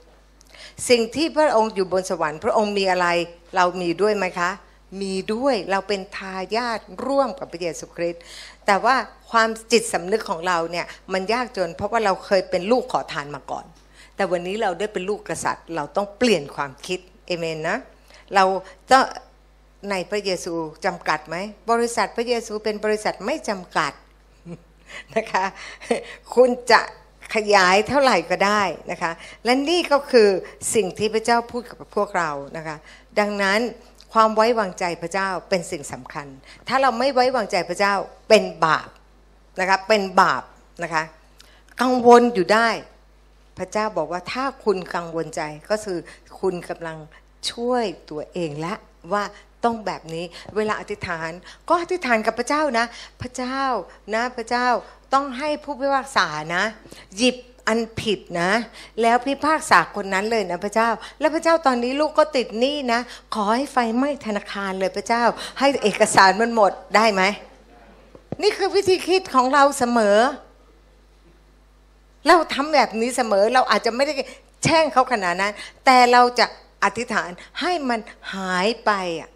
[0.89, 3.08] สิ่งที่พระองค์อยู่บนสวรรค์ พระองค์มีอะไร
[3.56, 4.52] เรามีด้วยไหมคะ
[5.02, 8.21] มีด้วยเราเป็นทายาทร่วมกับพระเยซูคริสต์
[8.65, 8.95] แต่ว่า
[9.32, 13.65] ความจิตสำนึกของเราเนี่ยมันยากจน เพราะว่าเราเคยเป็นลูกขอทานมาก่อน
[14.15, 17.78] แต่วันนี้เราได้เป็นลูกกษัตริย์ เราต้องเปลี่ยนความคิดเอเมนนะ
[18.36, 18.45] เรา
[18.91, 19.04] ต้อง
[19.89, 20.54] ในพระเยซู
[20.86, 21.36] จำกัดไหม
[21.72, 23.94] บริษัทพระเยซูเป็นบริษัทไม่จำกัด
[25.15, 25.46] นะคะ
[26.36, 26.82] คุณจะ
[27.36, 29.12] ขยายเท่าไหร่ก็ได้นะคะ
[29.46, 30.30] และนี่ก็คือ
[30.76, 32.76] สิ่งที่พระเจ้าพูดกับพวกเรานะคะ
[33.20, 33.60] ดังนั้น
[34.13, 36.28] ความไว้วางใจพระเจ้าเป็นสิ่งสำคัญ
[36.68, 37.94] ถ้าเราไม่ไว้วางใจพระเจ้า
[38.30, 38.89] เป็นบาป
[39.60, 40.44] นะคะเป็นบาป
[40.84, 41.04] นะคะ
[41.82, 42.70] กังวลอยู่ได้
[43.58, 46.00] พระเจ้าบอกว่าถ้าคุณกังวลใจก็คือ
[46.39, 46.98] คุณกำลัง
[47.52, 48.74] ช่วยตัวเองและ
[49.13, 49.24] ว่า
[49.63, 51.32] ต้องแบบนี้ เวลาอธิษฐาน
[51.69, 52.86] ก็อธิษฐานกับพระเจ้านะ
[53.22, 53.62] พระเจ้า
[54.15, 54.67] นะพระเจ้า
[55.13, 56.63] ต้องให้ผู้พิพากษานะ
[57.17, 57.36] หยิบ
[57.67, 58.52] อันผิดนะ
[59.02, 63.00] แล้วพิพากษาคนนั้นเลยนะพระเจ้า แล้วพระเจ้าตอนนี้ลูกก็ติดหนี้นะ
[63.34, 65.24] ขอให้ไฟไหม้ธนาคารเลยพระเจ้า
[65.60, 67.24] ให้เอกสารมันหมดได้ไหม
[68.41, 70.17] นี่คือวิธีคิดของเราเสมอ
[72.28, 74.13] เราทำแบบนี้เสมอเราอาจจะไม่ได้
[74.63, 75.54] แช่งเขาขนาดนั้น
[75.86, 76.45] แต่เราจะ
[76.84, 77.30] อธิษฐาน
[77.62, 78.00] ให้มัน
[78.34, 79.30] หายไปอะ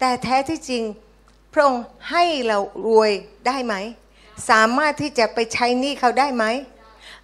[0.00, 0.82] แต่แท้ที่จริง
[1.52, 3.10] พระองค์ให้เรารวย
[3.46, 3.74] ได้ไหม
[4.50, 6.44] สามารถที่จะไปใช้หนี้เขาได้ไหม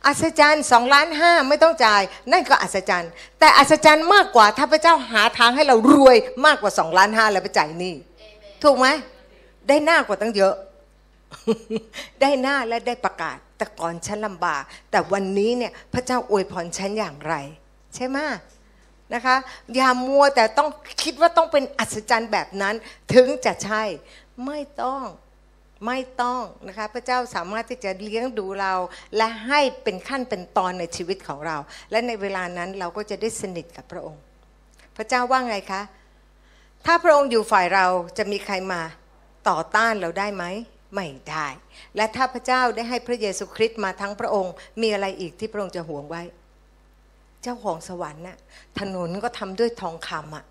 [0.07, 7.95] อัศจรรย์สองล้านห้าไม่ต้องจ่าย นั่นก็อัศจรรย์ แต่อัศจรรย์มากกว่าถ้าพระเจ้าหาทางให้เรารวยมากกว่าสองล้านห้าแล้วไปจ่ายหนี้
[8.63, 8.87] ถูกไหม
[9.69, 10.55] ได้หน้ากว่าตั้งเยอะ
[12.21, 17.35] ได้หน้าและได้ประกาศ แต่ก่อนฉันลำบาก แต่วันนี้เนี่ยพระเจ้าอวยพรฉันอย่างไร
[17.95, 18.19] ใช่ไหม
[19.15, 19.37] นะคะ
[19.75, 20.69] อย่ามัวแต่ต้อง
[21.03, 22.75] คิดว่าต้องเป็นอัศจรรย์แบบนั้น
[23.15, 23.83] ถึงจะใช่
[24.47, 25.05] ไม่ต้อง
[25.87, 28.75] ไม่ต้องนะคะพระเจ้าสามารถที่จะเลี้ยงดูเรา
[29.17, 31.57] และให้เป็นขั้นเป็นตอนในชีวิตของเรา
[31.91, 34.23] และในเวลานั้นเราก็จะได้สนิทกับพระองค์
[34.97, 35.83] พระเจ้าว่าไงคะ
[36.87, 37.87] ถ้าพระองค์อยู่ฝ่ายเรา
[38.19, 38.83] จะมีใครมา
[39.49, 40.45] ต่อต้านเราได้ไหม
[40.95, 41.47] ไม่ได้
[41.97, 46.23] และถ้าพระเจ้าได้ให้พระเยซูคริสต์มาทั้งพระองค์ มีอะไรอีกที่พระองค์จะห่วงไว้
[47.47, 48.39] จ้าของสวรรค์น่ะ
[48.79, 50.45] ถนนก็ทำด้วยทองคำอะ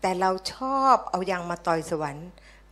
[0.00, 2.28] แต่เราชอบเอายางมาต่อยสวรรค์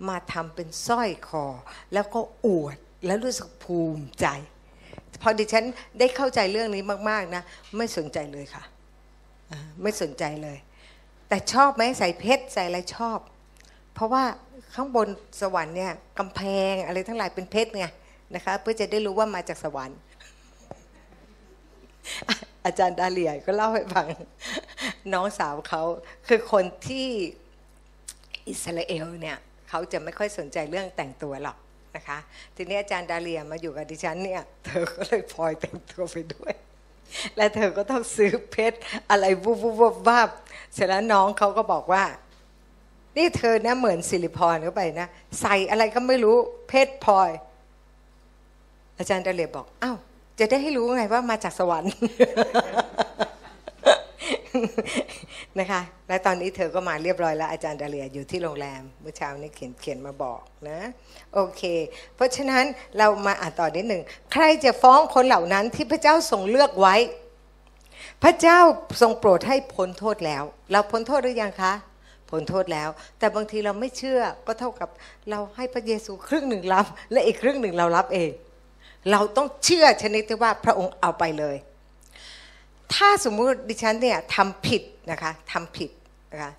[0.08, 1.44] มาทำเป็นสร้อยคอ
[1.92, 4.26] แล้วก็อวดแล้วรู้สึกภูมิใจ
[5.22, 5.64] พอดิฉัน
[5.98, 7.42] ได้เข้าใจเรื่องนี้มากๆนะ
[7.76, 8.62] ไม่สนใจเลยค่ะ
[9.82, 10.58] ไม่สนใจเลย
[11.28, 13.18] แต่ชอบไหมใส่เพชรใส่อะไรชอบ
[13.94, 14.24] เพราะว่า
[14.74, 15.08] ข้างบน
[15.40, 17.86] สวรรค์เนี่ยกำแพงอะไรทั้งหลายเป็นเพชรไง
[18.34, 19.98] นะคะ เพื่อจะได้รู้ว่ามาจากสวรรค์
[22.64, 24.06] อาจารย์ดาเลียก็เล่าให้ฟัง
[25.12, 25.82] น้องสาวเขา
[26.28, 27.08] คือคนที่
[28.48, 31.56] อิสราเอลเนี่ยเขาจะไม่ค่อยสนใจเรื่องแต่งตัวหรอก
[31.96, 32.18] นะคะ
[32.56, 36.54] ทีนี้อาจารย์ดาเลียมาอยู่กับดิฉันเนี่ยเธอก็เลยพลอยแต่งตัวไปด้วย
[37.36, 38.78] และเธอก็ต้องซื้อเพชร
[39.10, 40.30] อะไรวุบวุบวับ
[40.74, 42.04] เสร็จแล้วน้องเขาก็บอกว่า
[43.16, 45.08] นี่เธอนะเหมือนสิริพรเข้าไปนะ
[45.40, 46.36] ใส่อะไรก็ไม่รู้
[46.68, 47.30] เพชรพลอย
[48.98, 49.96] อาจารย์ดาเลียบอกอ้าว
[50.40, 51.94] จะได้ให้รู้ไงว่ามาจากสวรรค์
[55.60, 60.80] นะคะ และตอนนี้เธอก็มาเรียบร้อยแล้วอาจารย์ดาเลียอยู่ที่โรงแรมเมื่อเช้านี้เขียนเขียนมาบอกนะ
[61.34, 61.62] โอเค
[62.14, 62.64] เพราะฉะนั้น
[62.98, 66.96] เรามาอ่านต่อนิดหนึ่งใครจะฟ้องคนเหล่านั้นที่พระเจ้าทรงเลือกไว้
[68.22, 68.58] พระเจ้า
[69.00, 71.72] ทรงโปรดให้พ้นโทษแล้ว เราพ้นโทษหรือยังคะ
[72.30, 74.88] พ้นโทษแล้ว แต่บางทีเราไม่เชื่อก็เท่ากับ
[75.30, 78.30] เราให้พระเยซูครึ่งหนึ่งรับ และอีกครึ่งหนึ่งเรารับเอง
[79.10, 81.56] เราต้องเชื่อชนิดที่ว่าพระองค์เอาไปเลย
[82.94, 85.90] ถ้าสมมุติดิฉันเนี่ยทำผิดนะคะทำผิด
[86.32, 86.52] นะคะ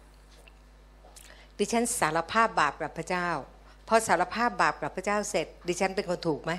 [1.59, 3.27] ดิฉันสารภาพบาปกับพระเจ้า
[3.87, 6.51] พอสารภาพบาปกับพระเจ้าเสร็จ ดิฉันเป็นคนถูกไหม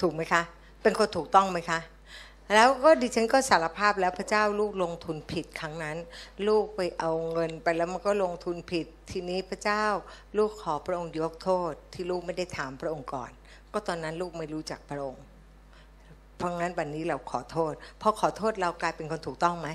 [0.00, 0.42] ถูกไหมคะ
[0.82, 1.80] เป็นคนถูกต้องไหมคะ
[2.54, 5.96] แล้วก็ดิฉันก็สารภาพแล้วพระเจ้าลูกลงทุนผิดครั้งนั้น
[6.48, 9.84] ลูกไปเอาเงินไปแล้วมันก็ลงทุนผิด ทีนี้พระเจ้า
[10.36, 13.30] ลูกขอพระองค์ยกโทษที่ลูกไม่ได้ถามพระองค์ก่อน
[13.78, 15.24] ก็ตอนนั้นลูกไม่รู้จักพระองค์
[16.36, 19.68] เพราะงั้นวันนี้เราขอโทษ พอขอโทษเรากลายเป็นคนถูกต้องไหม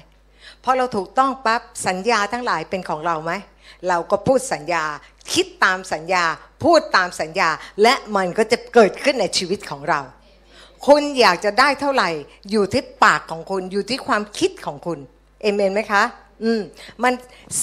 [0.63, 3.31] พอเราถูกต้องปั๊บสัญญาทั้งหลายเป็นของเราไหม
[3.89, 4.83] เราก็พูดสัญญา
[5.33, 6.23] คิดตามสัญญา
[6.63, 7.49] พูดตามสัญญา
[7.83, 9.99] และมันก็จะเกิดขึ้นในชีวิตของเรา
[10.87, 12.09] คุณอยากจะได้เท่าไหร่
[12.51, 14.99] อยู่ที่ปากของคุณ อยู่ที่ความคิดของคุณ
[15.41, 16.03] เอเมนไหมคะ
[16.43, 16.61] อืม
[17.03, 17.13] มัน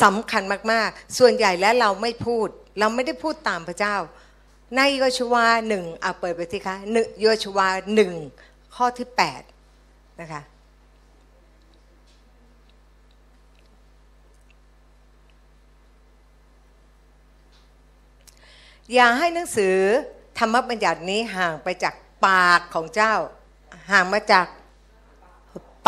[0.03, 2.49] สำคัญมากๆ ส่วนใหญ่แล้วเราไม่พูด
[2.79, 3.97] เราไม่ได้พูดตามพระเจ้า
[4.77, 8.13] ในโยชวาหนึ่งเอาเปิดไปทีคะหนึ่งโยชวาหนึ่ง
[8.75, 9.43] ข้อที่แปด
[10.21, 10.43] นะคะ
[18.95, 19.77] อย่าให้หนังสือ
[20.39, 21.95] ธรรมบัญญัตินี้ห่างไปจาก
[22.27, 23.15] ปากของเจ้า
[23.91, 24.47] ห่างมาจาก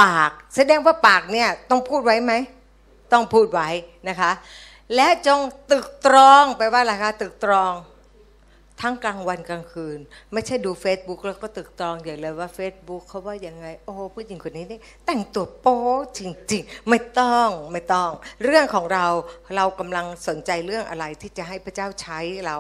[0.03, 2.33] ปาก แสดงว่าปากเนี่ยต้องพูดไว้ไหม
[3.13, 3.69] ต้องพูดไว้
[4.09, 4.31] นะคะ
[4.95, 5.41] และจง
[5.71, 7.73] ตึกตรองไปว่าอะไรคะตึกตรอง
[8.83, 9.99] ทั้งกลางวันกลางคืน
[10.33, 15.79] ไม่ใช่ดู Facebook แล้วก็ตึกตรองอย่างเลยว่า Facebook เขาว่ายังไง โอ้ผู้หญิงคนนี้นี่แต่งตัวโป๊
[16.19, 16.21] จ
[16.53, 18.11] ริง ๆ ไม่ต้องไม่ต้อง
[18.45, 19.07] เรื่องของเรา
[19.57, 22.57] เรากำลังสนใจเรื่องอะไรที่จะให้พระเจ้าใช้เรา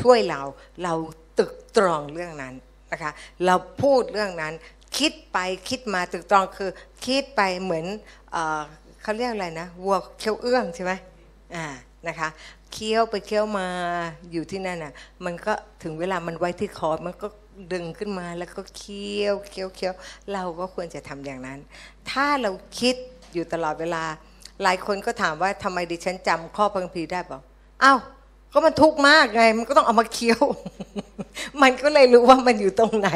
[0.00, 0.42] ช่วยเรา
[0.84, 0.94] เรา
[1.38, 2.54] ตึกตรองเรื่องนั้น
[2.92, 3.12] นะคะ
[3.46, 4.54] เราพูดเรื่องนั้น
[4.98, 6.70] คิดไปคิดมาตึกตรองคือ
[7.06, 7.86] คิดไปเหมือน
[9.02, 10.92] เขาเรียกอะไรนะวัวเคี้ยวเอื้องใช่ไหม
[11.56, 11.66] อ่า
[12.08, 12.28] นะคะ
[12.72, 13.68] เคี้ยวไปเคี้ยวมา
[14.32, 14.92] อยู่ที่นั่นอะ
[15.24, 15.52] มันก็
[15.82, 17.28] ถึงเวลามันไว้ที่คอมันก็
[17.72, 19.94] ดึงขึ้นมาแล้วก็เคี้ยวเคี้ยวเคี้ยว
[20.32, 21.58] เราก็ควรจะทำอย่างนั้น
[22.10, 22.50] ถ้าเรา
[22.80, 22.94] คิด
[23.32, 24.04] อยู่ตลอดเวลา
[24.62, 27.42] หลายคนก็ถามว่าทำไมดิฉันจำข้อพังพีได้บอก
[27.82, 27.98] อ้าว
[28.56, 30.42] ก็มันทุกข์มากไง มันก็ต้องเอามาเคี้ยว
[31.62, 33.10] มันก็เลยรู้ว่ามันอยู่ตรงไหน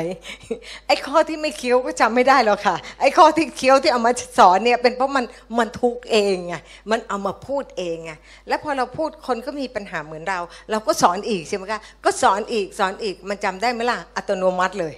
[0.86, 5.24] ไอ้ข้อที่ไม่เคี้ยวก็จำไม่ได้หรอกค่ะ ไอ้ข้อที่เคี้ยวที่เอามาสอนเนี่ย เป็นเพราะมัน
[5.58, 6.54] มันทุกข์เองไง
[6.90, 8.12] มันเอามาพูดเองไง
[8.48, 14.94] แล้วพอเราพูดคนก็มีปัญหาเหมือนเรา เราก็สอนอีกใช่ไหมคะ ก็สอนอีกสอนอีก มันจำได้ไหมล่ะ อัตโนมัติเลย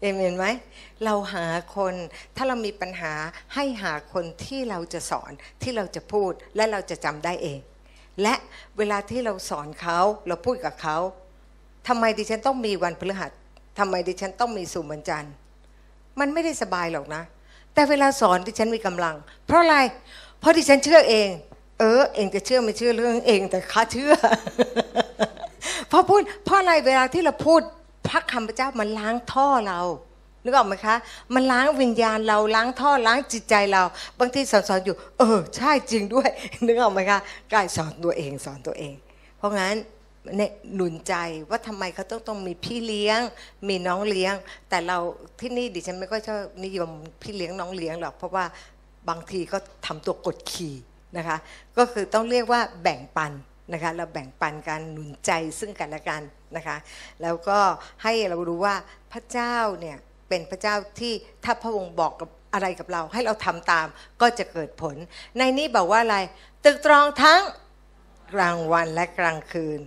[0.00, 0.46] เอเมนไหม
[1.04, 1.46] เราหา
[1.76, 1.94] คน
[2.36, 3.12] ถ้าเรามีปัญหา
[3.54, 5.30] ให้หาคนที่เราจะสอน
[5.62, 7.60] ที่เราจะพูดและเราจะจำได้เอง
[8.22, 8.34] และ
[8.78, 9.98] เวลาที่เราสอนเขา
[10.28, 10.96] เราพูดกับเขา
[11.88, 13.30] ทำไมดิฉันต้องมีวันพฤหัส
[13.78, 15.34] ทำไมดิฉันต้องมีสุมบันจันทร์
[16.20, 17.22] มันไม่ได้สบายหรอกนะ
[17.74, 19.76] แต่เวลาสอนดิฉันมีกำลัง เพราะอะไร
[20.40, 21.28] เพราะดิฉันเชื่อเอง
[21.80, 24.14] เออ เองจะเชื่อไม่เชื่อเรื่องเองแต่ข้าเชื่อ
[25.88, 27.60] เพราะพูดเพราะอะไรเวลาที่เราพูด
[28.08, 29.80] พระคำพระเจ้ามันล้างท่อเรา
[30.46, 30.96] นึกออกไหมคะ
[31.34, 33.82] มันล้างวิญญาณเราล้างท่อล้างจิตใจเรา
[34.18, 36.28] บางทีสอนสอนอยู่ เออ ใช่จริงด้วย
[36.66, 37.18] นึกออกไหมคะ
[37.52, 38.94] กายสอนตัวเองสอนตัวเอง
[39.38, 39.74] เพราะงั้น
[40.36, 41.14] เนี่ยหนุนใจ
[41.50, 43.20] ว่าทำไมเขาต้องต้องมีพี่เลี้ยง
[43.68, 44.34] มีน้องเลี้ยง
[44.68, 44.98] แต่เรา
[45.40, 46.90] ที่นี่ดิฉันไม่ค่อยชอบนิยม
[47.22, 48.44] พี่เลี้ยงน้องเลี้ยงหรอกเพราะว่า
[49.08, 50.74] บางทีก็ทำตัวกดขี่
[51.16, 51.36] นะคะ
[51.78, 53.32] ก็คือต้องเรียกว่าแบ่งปัน
[53.72, 56.22] นะคะเราแบ่งปันกันหนุนใจซึ่งกันและกัน
[56.56, 56.76] นะคะ
[57.22, 57.58] แล้วก็
[58.02, 58.74] ให้เรารู้ว่า
[59.12, 59.96] พระเจ้าเนี่ย
[60.28, 61.12] เป็นพระเจ้าที่
[61.44, 63.86] ถ้าพระองค์บอกกับอะไรกับเรา ให้เราทำตาม
[64.20, 64.96] ก็จะเกิดผล
[65.38, 66.18] ในนี้บอกว่าอะไร
[66.64, 67.42] ตึกตรองทั้ง
[68.34, 69.80] กลางวันและกลางคืน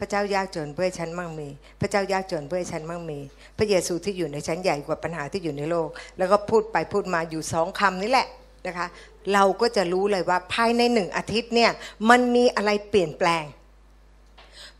[0.00, 1.48] พระเจ้ายากจนเพื่อฉันมั่งมี
[1.80, 3.18] พระเจ้ายากจนเพื่อฉันมั่งมี
[3.58, 8.26] พระเยซูที่อยู่ในชั้นใหญ่กว่าปัญหาที่อยู่ในโลก แล้วก็พูดไปพูดมาอยู่สองคำนี้แหละ
[8.66, 8.86] นะคะ
[9.32, 11.70] เราก็จะรู้เลยว่าภายในหนึ่งอาทิตย์เนี่ย
[12.10, 13.44] มันมีอะไรเปลี่ยนแปลง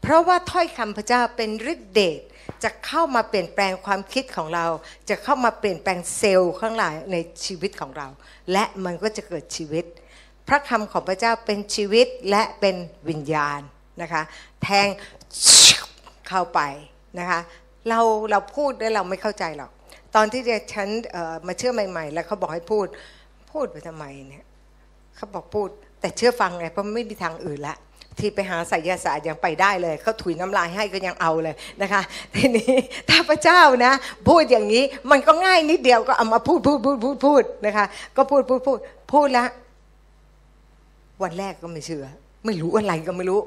[0.01, 2.21] เพราะว่าถ้อยคำพระเจ้าเป็นฤทธิเดช
[2.65, 4.67] จะเข้ามาเปลี่ยนแปลงความคิดของเรา
[5.09, 8.09] จะเข้ามาเปลี่ยนแปลงเซลล์ข้างหลังในชีวิตของเรา
[8.53, 9.85] และมันก็จะเกิดชีวิต
[10.49, 12.77] พระคำของพระเจ้าเป็นชีวิตและเป็น
[13.09, 13.61] วิญญาณ
[14.03, 14.23] นะคะ
[14.63, 14.89] แทง
[16.29, 16.61] เข้าไป
[17.19, 17.41] นะคะ
[17.89, 19.71] เราเราพูดแล้วเราไม่เข้าใจหรอก
[20.15, 20.43] ตอนที่
[20.73, 20.89] ฉัน
[21.47, 22.87] มาเชื่อใหม่ ๆ แล้วเขาบอกให้พูด
[23.53, 24.47] พูดไปทำไมเนี่ย
[25.17, 25.69] เขาบอกพูด
[26.01, 27.77] แต่เชื่อฟังไงเพราะไม่มีทางอื่นละ
[28.19, 32.03] ที่ไปหาไสยศาสตร์ยังไปได้เลยเขาถุยน้ำลายให้ก็ยังเอาเลยนะคะ
[32.35, 32.73] ทีนี้
[33.11, 33.93] ถ้าพระเจ้านะ
[34.29, 38.79] พูดอย่างนี้มันก็ง่ายนิดเดียวก็เอามาพูดพูดพูดพูดพูดนะคะ ก็พูดพูดพูด
[39.13, 39.45] พูดละ
[41.23, 42.07] วันแรกก็ไม่เชื่อ
[42.47, 43.41] ไม่รู้อะไรก็ไม่รู้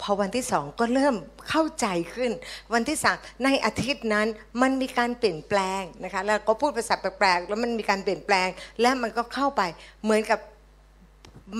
[0.00, 1.16] พอวันที่สองก็เริ่ม
[1.48, 2.30] เข้าใจขึ้น
[2.72, 4.26] วันที่สามในอาทิตย์นั้น
[4.62, 8.48] มันมีการเปลี่ยนแปลงนะคะ แล้วก็พูดภาษาแปลกๆแล้วมันมีการเปลี่ยนแปลง
[8.80, 9.62] และมันก็เข้าไป
[10.04, 10.38] เหมือนกับ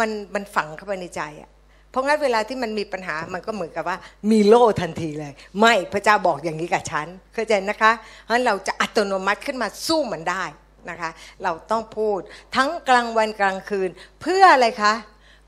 [0.01, 1.51] มันมันฝังเข้าไปในใจอะ
[1.95, 3.97] เพราะงั้นเวลาที่มันมีปัญหามันก็เหมือนกับว่า
[4.31, 10.45] มีโล่ทันทีเลย ไม่พระเจ้าบอกอย่างนี้กับฉันเข้าใจนะคะเพราะฉะนั้นเราจะอัตโนมัติขึ้นมาสู้มันได้
[10.91, 11.11] นะคะ
[11.43, 12.21] เราต้องพูด
[12.57, 14.95] ทั้งกลางวันกลางคืน เพื่ออะไรคะ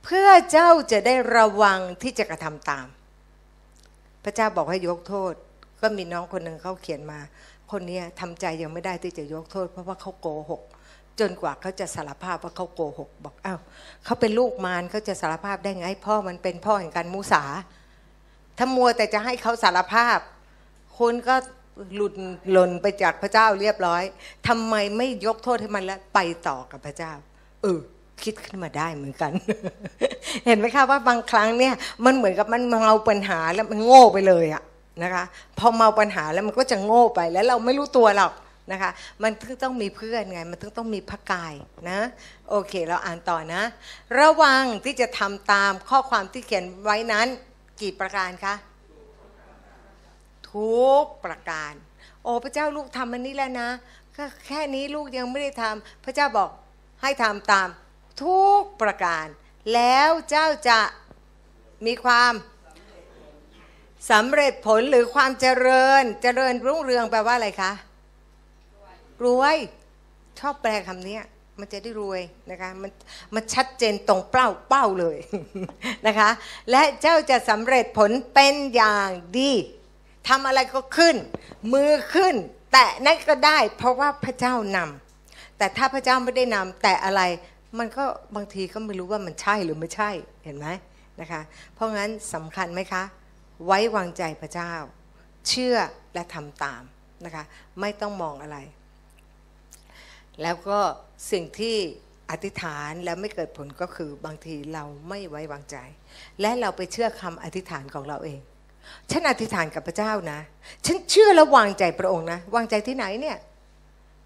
[0.04, 2.86] เพื่อเจ้าจะได้ระวังที่จะกระทำตาม
[4.24, 5.32] พระเจ้าบอกให้ยกโทษ
[5.82, 7.20] ก็มีน้องคนหนึ่งเขาเขียนมา
[7.72, 10.62] คนนี้ทำใจยังไม่ได้ที่จะยกโทษ เพราะว่าเขาโกหก
[11.20, 13.60] จนกว่าเขาจะสารภาพว่าเขาโกหก บอกอ้าว
[14.04, 17.42] เขาเป็นลูกมารเขาจะสารภาพได้ไง พ่อมันเป็นพ่อแห่งการมุสา
[18.58, 20.18] ถ้ามัวแต่จะให้เขาสารภาพ
[20.98, 21.34] คุณก็
[21.94, 22.14] หลุด
[22.50, 24.02] หล่นไปจากพระเจ้าเรียบร้อย
[24.48, 27.12] ทำไมไม่ยกโทษให้มันแล้วไปต่อกับพระเจ้า
[27.62, 27.78] เออ
[28.22, 29.32] คิดขึ้นมาได้เหมือนกัน
[30.46, 31.74] เห็นไหมคะว่าบางครั้งเนี่ย
[32.04, 34.62] มันเหมือนกับมันเมาปัญหาแล้วมันโง่ไปเลยอะ
[35.02, 35.24] นะคะ
[35.58, 38.32] พอเมาปัญหาแล้วมันก็จะโง่ไปแล้วเราไม่รู้ตัวหรอก
[38.72, 38.90] นะคะ
[39.22, 41.54] มันถึงต้องมีเพื่อนไง มันถึงต้องมีพระกาย
[41.90, 42.00] นะ
[42.48, 43.62] โอเค เราอ่านต่อนะ
[44.18, 47.26] ระวังที่จะทำตามข้อความที่เขียนไว้นั้น
[47.80, 48.54] กี่ประการคะ
[50.52, 51.72] ทุกประการ
[52.22, 53.68] โอ้พระเจ้าลูกทำมันนี้แล้วนะ
[54.16, 56.50] ก็แค่นี้ลูกยังไม่ได้ทำพระเจ้าบอก
[57.02, 57.68] ให้ทำตาม
[58.22, 59.26] ทุกประการ
[59.74, 60.80] แล้วเจ้าจะ
[61.86, 62.32] มีความ
[64.10, 67.72] สำเร็จผลหรือความเจริญ เจริญรุ่งเรืองแปลว่าอะไรคะ
[69.24, 69.56] รวย
[70.40, 71.18] ชอบแปลคำนี้
[71.60, 72.90] มันจะได้รวยนะคะมัน
[73.34, 75.18] มันชัดเจนตรงเป้าเป้าเลย
[76.06, 76.30] นะคะ
[76.70, 79.52] และเจ้าจะสำเร็จผลเป็นอย่างดี
[80.28, 81.16] ทำอะไรก็ขึ้น
[81.72, 82.34] มือขึ้น
[82.72, 87.22] แตะนั่นก็ได้ เพราะว่าพระเจ้านำแต่ถ้าพระเจ้าไม่ได้นำแต่อะไร
[87.78, 88.04] มันก็
[88.36, 90.10] บางทีก็ไม่รู้ว่ามันใช่หรือไม่ใช่
[90.44, 90.66] เห็นไหม
[91.20, 91.40] นะคะ
[91.74, 93.02] เพราะงั้นสำคัญไหมคะ
[93.66, 94.72] ไว้วางใจพระเจ้า
[95.48, 95.76] เชื่อ
[96.14, 96.82] และทำตาม
[97.24, 97.44] นะคะ
[97.80, 98.58] ไม่ต้องมองอะไร
[100.42, 100.78] แล้วก็
[101.32, 101.76] สิ่งที่
[102.30, 105.76] อธิษฐานแล้วไม่เกิดผลก็คือบางทีเราไม่ไว้วางใจ
[106.40, 108.40] และเราไปเชื่อคำอธิษฐานของเราเอง
[109.10, 110.38] ฉันอธิษฐานกับพระเจ้านะ
[110.86, 113.36] ฉันเชื่อและวางใจพระองค์นะ วางใจที่ไหนเนี่ย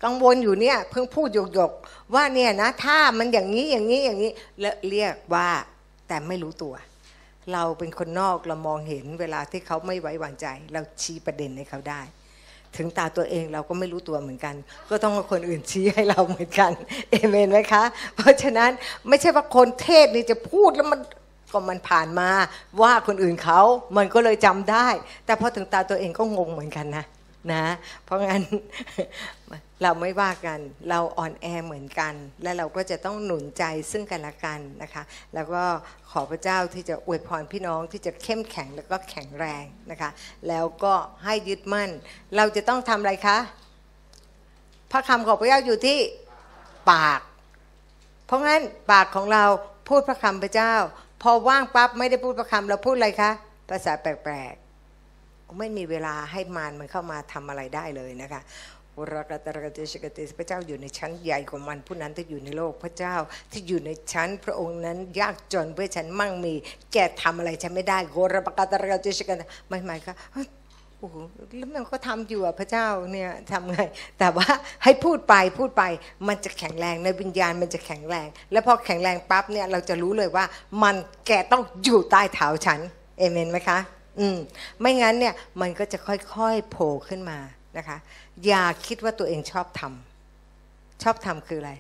[0.05, 5.49] กังวลอยู่เนี่ยเพิ่งพูดหยกๆว่าเนี่ยนะถ้ามันอย่างนี้อย่างนี้อย่างนี้แล้วเรียกว่า
[6.09, 6.75] แต่ไม่รู้ตัว
[7.53, 12.01] เราเป็นคนนอกเรามองเห็นเวลาที่เขาไม่ไว้วางใจ เราชี้ประเด็นให้เขาได้
[12.77, 14.55] ถึงตาตัวเองเราก็ไม่รู้ตัวเหมือนกัน
[14.91, 16.73] ก็ต้องคนอื่นชี้ให้เราเหมือนกัน
[17.11, 17.85] เอเมนไหมคะ
[18.17, 18.71] เพราะฉะนั้น
[19.09, 21.01] ไม่ใช่ว่าคนเทศนี่จะพูดแล้วมัน
[21.53, 22.31] ก็มันผ่านมา
[22.83, 23.61] ว่าคนอื่นเขา
[23.97, 24.89] มันก็เลยจำได้
[25.27, 27.05] แต่พอถึงตาตัวเองก็งงเหมือนกันนะ
[27.53, 27.65] นะ
[28.05, 28.43] เพราะงั้น
[29.83, 30.59] เราไม่ว่ากัน
[30.91, 35.03] เราอ่อนแอเหมือนกัน และเราก็จะต้องหนุนใจซึ่งกันและกันนะคะ
[35.35, 35.65] แล้วก็
[36.11, 40.11] ขอพระเจ้าที่จะอวยพรพี่น้องที่จะเข้มแข็งแล้วก็แข็งแรงนะคะ
[40.49, 41.91] แล้วก็ให้ยึดมั่น
[42.37, 43.39] เราจะต้องทำอะไรคะ
[44.93, 45.99] พระคำของพระเจ้าอยู่ที่
[46.91, 47.21] ปาก
[48.27, 49.45] เพราะงั้นปากของเรา
[49.89, 50.75] พูดพระคำพระเจ้า
[51.23, 53.31] พอว่างปั๊บไม่ได้พูดพระคำเราพูดอะไรคะ
[53.69, 54.70] ภาษาแปลกๆ
[55.59, 58.43] ไม่มีเวลาให้มารมันเข้ามาทำอะไรได้เลยนะคะ
[59.15, 63.15] รักตรกติชกติพระเจ้าอยู่ในชั้นใหญ่กว่ามันผู้นั้นที่อยู่ในโลกพระเจ้า
[63.53, 66.55] ที่อยู่ในชั้นพระองค์นั้นยากจนเพื่อฉันมั่งมี
[66.93, 70.13] แกทำอะไรฉันไม่ได้โกรปกตรกติชกติไม่หมายก็
[70.99, 71.17] โอ้โห
[71.59, 73.81] แล้วมันก็ทำอยู่อะพระเจ้าเนี่ยทำไง
[74.19, 74.47] แต่ว่า
[74.85, 75.83] ให้พูดไปพูดไป
[76.29, 80.45] มันจะแข็งแรงในวิญญาณมันจะแข็งแรง แล้วพอแข็งแรงปั๊บเนี่ยเราจะรู้เลยว่า
[80.83, 82.81] มันแกต้องอยู่ใต้เท้าฉัน
[83.19, 83.79] เอเมนไหมคะ
[84.19, 84.39] อืม
[84.81, 87.39] ไม่งั้นเนี่ยมันก็จะค่อยๆโผล่ขึ้นมา
[87.79, 87.99] นะคะ
[88.47, 91.73] อย่าคิดว่าตัวเองชอบทำชอบทำคืออะไร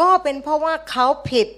[0.00, 1.48] ก็เป็นเพราะว่าเขาผิด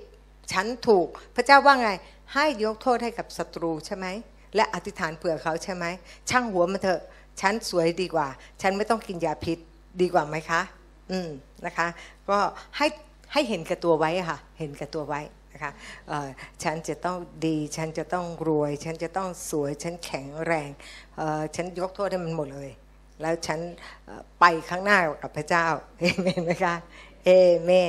[0.53, 1.07] ฉันถูก
[1.37, 1.91] พระเจ้าว่าไง
[2.35, 4.07] ให้ยกโทษให้กับศัตรูใช่ไหม
[4.55, 5.85] และอธิษฐานเผื่อเขาใช่ไหม
[6.31, 7.01] ช่างหัวมันเถอะ
[7.41, 8.29] ฉันสวยดีกว่า
[8.63, 9.59] ฉันไม่ต้องกินยาพิษ
[10.01, 10.61] ดีกว่าไหมคะ
[11.11, 11.29] อืม
[11.67, 11.87] นะคะ
[12.31, 12.39] ก็
[12.77, 12.87] ให้
[13.33, 15.21] ให้เห็นกับตัวไว้ค่ะ เห็นกับตัวไว้
[15.61, 15.73] นะคะ
[16.63, 20.71] ฉันจะต้องดีฉันจะต้องรวย ฉันจะต้องสวย ฉันแข็งแรง
[21.57, 22.71] ฉันยกโทษให้มันหมดเลย
[23.21, 23.61] แล้วฉัน
[24.41, 25.67] ไปข้างหน้ากับพระเจ้า
[25.99, 26.75] เอเมนไหมคะ
[27.25, 27.31] เอ
[27.63, 27.89] เมน